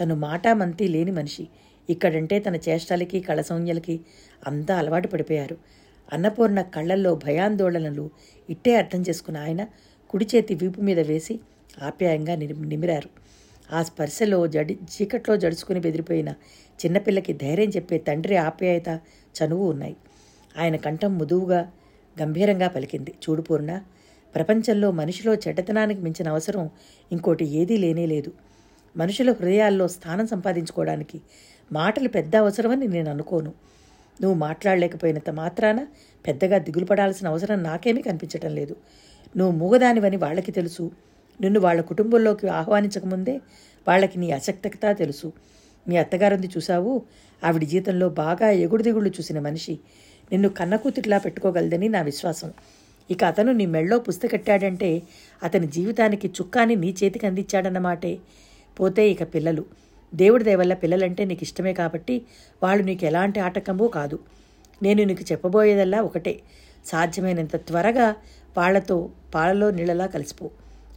తను 0.00 0.14
మాటామంతి 0.14 0.88
లేని 0.88 1.10
మనిషి. 1.10 1.48
ఇక్కడంటే 1.90 2.38
తన 2.38 2.56
చేష్టలకి 2.56 3.20
కళసౌన్యలకి 3.20 4.00
అంతా 4.46 4.78
అలవాటు 4.78 5.08
పడిపోయారు. 5.08 5.56
అన్నపూర్ణ 6.12 6.62
కళ్ళల్లో 6.62 7.14
భయాందోళనలు 7.14 8.10
ఇట్టే 8.52 8.72
అర్థం 8.76 9.00
చేసుకున్న 9.08 9.38
ఆయన 9.38 9.62
కుడి 10.10 10.26
చేతి 10.32 10.54
వీపు 10.54 10.80
మీద 10.80 11.00
వేసి 11.10 11.34
ఆప్యాయంగా 11.82 12.34
నిమిరారు. 12.72 13.10
ఆ 13.72 13.80
స్పర్శలో 13.82 14.38
జడి 14.46 14.74
చీకట్లో 14.94 15.34
జడుచుకుని 15.36 15.80
బెదిరిపోయిన 15.80 16.30
చిన్నపిల్లకి 16.80 17.32
ధైర్యం 17.44 17.70
చెప్పే 17.76 17.98
తండ్రి 18.08 18.36
ఆప్యాయత 18.48 18.88
చనువు 19.34 19.66
ఉన్నాయి. 19.70 19.96
ఆయన 20.58 20.76
కంఠం 20.76 21.12
ముదువుగా 21.18 21.60
గంభీరంగా 22.16 22.68
పలికింది. 22.68 23.12
చూడు 23.24 23.42
పూర్ణ 23.42 23.72
ప్రపంచంలో 24.34 24.88
మనిషిలో 25.00 25.32
చెడ్డతనానికి 25.44 26.00
మించిన 26.00 26.28
అవసరం 26.28 26.64
ఇంకోటి 27.12 27.44
ఏదీ 27.60 27.76
లేనే 27.76 28.06
లేదు. 28.06 28.30
మనుషుల 28.94 29.30
హృదయాల్లో 29.32 29.86
స్థానం 29.88 30.26
సంపాదించుకోవడానికి 30.26 31.18
మాటలు 31.72 32.08
పెద్ద 32.08 32.32
అవసరమని 32.36 32.86
నేను 32.88 33.10
అనుకోను. 33.10 33.52
నువ్వు 34.20 34.38
మాట్లాడలేకపోయినంత 34.38 35.30
మాత్రాన 35.30 35.86
పెద్దగా 36.26 36.58
దిగులు 36.58 36.84
పడాల్సిన 36.84 37.28
అవసరం 37.28 37.62
నాకేమీ 37.62 38.02
కనిపించటం 38.02 38.54
లేదు. 38.54 38.76
నువ్వు 39.36 39.58
మూగదానివని 39.58 40.16
వాళ్ళకి 40.16 40.52
తెలుసు. 40.52 40.90
నిన్ను 41.40 41.60
వాళ్ళ 41.60 41.80
కుటుంబంలోకి 41.80 42.48
ఆహ్వానించకముందే 42.48 43.40
వాళ్ళకి 43.88 44.18
నీ 44.18 44.30
అశక్తత 44.30 44.98
తెలుసు. 44.98 45.32
మీ 45.88 45.96
అత్తగారుంది 45.96 46.46
చూసావు 46.46 47.02
ఆవిడ 47.44 47.64
జీతంలో 47.64 48.08
బాగా 48.08 48.50
ఎగుడు 48.50 48.82
దిగుళ్ళు 48.82 49.10
చూసిన 49.10 49.40
మనిషి. 49.40 49.78
నిన్ను 50.32 50.48
కన్నకూతిట్లా 50.48 51.18
పెట్టుకోగలదని 51.18 51.88
నా 51.88 52.02
విశ్వాసం. 52.02 52.52
ఇక 53.10 53.24
అతను 53.24 53.52
నీ 53.52 53.66
మెళ్ళో 53.66 53.98
పుస్తకట్టాడంటే 53.98 55.02
అతని 55.42 55.66
జీవితానికి 55.66 56.28
చుక్కాని 56.28 56.76
నీ 56.76 56.94
చేతికి 57.04 57.26
అందించాడన్నమాటే 57.26 58.18
పోతే 58.80 59.10
ఇక 59.10 59.34
పిల్లలు. 59.34 59.64
దేవుడి 60.14 60.44
దయవల్ల 60.44 60.74
పిల్లలంటే 60.74 61.24
నీకు 61.24 61.42
ఇష్టమే 61.42 61.72
కాబట్టి 61.72 62.22
వాళ్ళు 62.62 62.84
నీకు 62.84 63.04
ఎలాంటి 63.04 63.40
ఆటంకమూ 63.40 63.88
కాదు. 63.88 64.18
నేను 64.82 65.04
నీకు 65.04 65.24
చెప్పబోయేదల్లా 65.32 66.00
ఒకటే. 66.00 66.40
సాధ్యమైనంత 66.86 67.56
త్వరగా 67.56 68.14
వాళ్ళతో 68.56 69.10
పాలలో 69.34 69.70
నీళ్ళలా 69.70 70.06
కలిసిపో. 70.06 70.50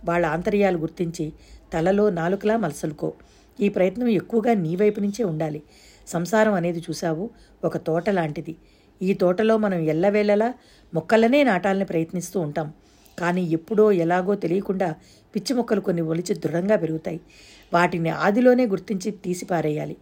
వాళ్ళ 0.06 0.26
ఆంతర్యాలు 0.26 0.78
గుర్తించి 0.78 1.34
తలలో 1.74 2.10
నాలుకలా 2.10 2.58
మలసలుకో. 2.58 3.14
ఈ 3.60 3.70
ప్రయత్నం 3.70 4.08
ఎక్కువగా 4.08 4.54
నీ 4.54 4.76
వైపు 4.76 5.00
నుంచే 5.00 5.26
ఉండాలి. 5.26 5.62
సంసారం 6.08 6.54
అనేది 6.54 6.80
చూసావు 6.80 7.30
ఒక 7.66 7.78
తోట 7.78 8.10
లాంటిది. 8.10 8.56
ఈ 9.02 9.14
తోటలో 9.14 9.58
మనం 9.58 9.80
ఎల్లవేళలా 9.80 10.54
మొక్కలనే 10.94 11.44
నాటాలని 11.44 11.86
ప్రయత్నిస్తూ 11.86 12.40
ఉంటాం. 12.40 12.74
కానీ 13.20 13.44
ఎప్పుడో 13.44 13.92
ఎలాగో 13.92 14.36
తెలియకుండా 14.36 14.96
పిచ్చి 15.36 15.56
మొక్కలు 15.56 15.82
కొన్ని 15.82 16.02
ఒలిచి 16.02 16.36
దృఢంగా 16.36 16.76
పెరుగుతాయి. 16.76 17.22
వాటిని 17.74 18.10
ఆదిలోనే 18.10 18.66
గుర్తించి 18.66 19.12
తీసిపారేయాలి. 19.12 19.98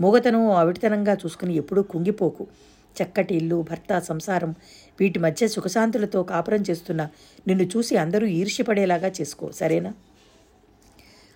మూగతనం 0.00 0.50
అవిటితనంగా 0.50 1.14
చూసుకుని 1.14 1.54
ఎప్పుడూ 1.54 1.82
కుంగిపోకు. 1.82 2.46
చక్కటి 3.02 3.34
ఇల్లు 3.34 3.66
భర్త 3.70 3.98
సంసారం 3.98 4.54
వీటి 5.00 5.18
మధ్య 5.18 5.48
సుఖశాంతులతో 5.48 6.22
కాపురం 6.22 6.64
చేస్తున్న 6.70 7.08
నిన్ను 7.46 7.64
చూసి 7.64 7.96
అందరూ 7.96 8.26
ఈర్ష్యపడేలాగా 8.26 9.12
చేసుకో 9.20 9.50
సరేనా? 9.50 9.94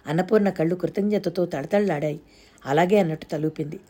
అన్నపూర్ణ 0.06 0.48
కళ్ళు 0.48 0.74
కృతజ్ఞతతో 0.74 1.46
తడతళ్ళాడాయి 1.46 2.20
అలాగే 2.66 2.98
అన్నట్టు 2.98 3.26
తలూపింది. 3.26 3.80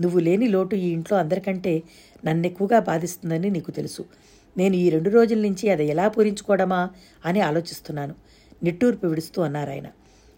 నువ్వు 0.00 0.18
లేని 0.20 0.48
లోటు 0.48 0.76
ఈ 0.76 0.88
ఇంట్లో 0.88 1.18
అందరికంటే 1.18 1.82
నన్నెక్కువగా 2.24 2.78
బాధిస్తుందని 2.78 3.50
నీకు 3.50 3.70
తెలుసు. 3.70 4.04
నేను 4.56 4.76
ఈ 4.76 4.90
రెండు 4.90 5.10
రోజుల 5.10 5.38
నుంచి 5.38 5.70
అది 5.70 5.86
ఎలా 5.86 6.08
పూరించుకోవడమా 6.08 6.90
అని 7.24 7.40
ఆలోచిస్తున్నాను. 7.40 8.14
నిట్టూర్పు 8.62 9.06
విడుస్తూ 9.06 9.42
అన్నారాయన. 9.42 9.84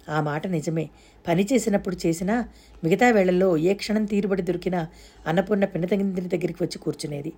ఆ 0.09 0.21
మాట 0.21 0.47
నిజమే. 0.47 0.89
పని 1.29 1.47
చేసినప్పుడు 1.53 1.97
చేసినా 2.07 2.49
మిగతా 2.85 3.11
వేళల్లో 3.11 3.57
ఏ 3.57 3.75
క్షణం 3.75 4.05
తీరుబడి 4.05 4.43
దొరికినా 4.43 4.89
అన్నపూర్ణ 5.27 5.65
పిన్నతగిందిని 5.65 6.29
దగ్గరికి 6.29 6.65
వచ్చి 6.65 6.79
కూర్చునేది. 6.79 7.33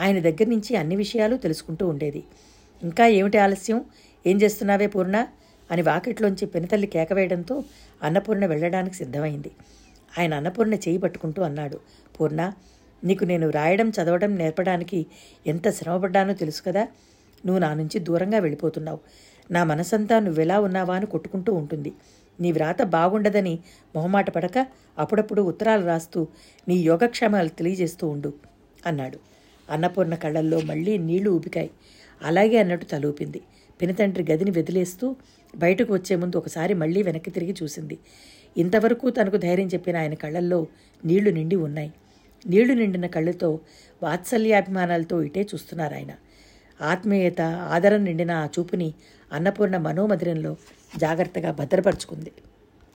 ఆయన 0.00 0.18
దగ్గర 0.18 0.48
నుంచి 0.48 0.76
అన్ని 0.76 0.96
విషయాలు 0.96 1.36
తెలుసుకుంటూ 1.36 1.88
ఉండేది. 1.88 2.24
ఇంకా 2.82 3.06
ఏమిటి 3.06 3.38
ఆలస్యం? 3.38 3.84
ఏం 4.26 4.36
చేస్తున్నావే 4.36 4.86
పూర్ణ? 4.86 5.26
అని 5.70 5.82
వాకిట్లోంచి 5.82 6.46
పెనతల్లి 6.46 6.86
కేకవేయడంతో 6.86 7.64
అన్నపూర్ణ 8.02 8.46
వెళ్ళడానికి 8.46 8.96
సిద్ధమైంది. 8.96 9.50
ఆయన 10.18 10.34
అన్నపూర్ణ 10.34 10.74
చేయి 10.74 10.98
పట్టుకుంటూ 10.98 11.42
అన్నాడు 11.42 11.80
పూర్ణ 12.20 12.52
నీకు 13.04 13.24
నేను 13.24 13.50
రాయడం 13.50 13.88
చదవడం 13.88 14.34
నేర్పడానికి 14.34 15.06
ఎంత 15.46 15.70
శ్రమపడ్డానో 15.70 16.32
తెలుసు 16.32 16.62
కదా. 16.62 16.88
నువ్వు 17.46 17.58
నా 17.58 17.74
నుంచి 17.74 17.98
దూరంగా 17.98 18.38
వెళ్ళిపోతున్నావు. 18.38 18.98
నా 19.50 19.64
మనసంతా 19.64 20.20
నువ్వెలా 20.20 20.60
ఉన్నావా 20.60 20.94
అని 20.96 21.06
కొట్టుకుంటూ 21.06 21.52
ఉంటుంది. 21.52 21.92
నీ 22.40 22.52
వ్రాత 22.52 22.82
బాగుండదని 22.82 23.58
మొహమాట 23.94 24.30
పడక 24.30 24.66
అప్పుడప్పుడు 24.98 25.42
ఉత్తరాలు 25.42 25.84
రాస్తూ 25.86 26.26
నీ 26.68 26.74
యోగక్షేమాలు 26.74 27.48
తెలియజేస్తూ 27.48 28.08
ఉండు 28.08 28.32
అన్నాడు. 28.86 29.18
అన్నపూర్ణ 29.70 30.14
కళ్ళల్లో 30.14 30.60
మళ్ళీ 30.60 30.98
నీళ్ళు 30.98 31.30
ఊపికాయి. 31.30 31.70
అలాగే 32.22 32.56
అన్నట్టు 32.58 32.86
తలూపింది 32.86 33.40
పినతండ్రి 33.82 34.32
గదిని 34.32 34.50
వదిలేస్తూ 34.50 35.16
బయటకు 35.56 35.92
వచ్చే 35.92 36.16
ముందు 36.16 36.36
ఒకసారి 36.36 36.74
మళ్ళీ 36.74 37.02
వెనక్కి 37.02 37.30
తిరిగి 37.30 37.54
చూసింది. 37.62 37.98
ఇంతవరకు 38.56 39.10
తనకు 39.10 39.36
ధైర్యం 39.36 39.66
చెప్పిన 39.66 39.96
ఆయన 39.96 40.14
కళ్ళల్లో 40.14 40.66
నీళ్ళు 41.04 41.30
నిండి 41.30 41.56
ఉన్నాయి. 41.56 41.92
నీళ్ళు 42.46 42.74
నిండిన 42.74 43.06
కళ్ళతో 43.06 43.60
వాత్సల్యాభిమానాలతో 44.02 45.22
ఇటే 45.22 45.42
చూస్తున్నారు 45.42 45.94
ఆయన. 45.94 46.12
ఆత్మీయత 46.80 47.40
ఆదరణ 47.40 48.00
నిండిన 48.00 48.30
ఆ 48.30 48.46
చూపుని 48.58 48.94
అన్నపూర్ణ 49.32 49.76
మనోమధిరంలో 49.76 50.56
జాగ్రత్తగా 50.96 51.50
భద్రపరుచుకుంది. 51.50 52.32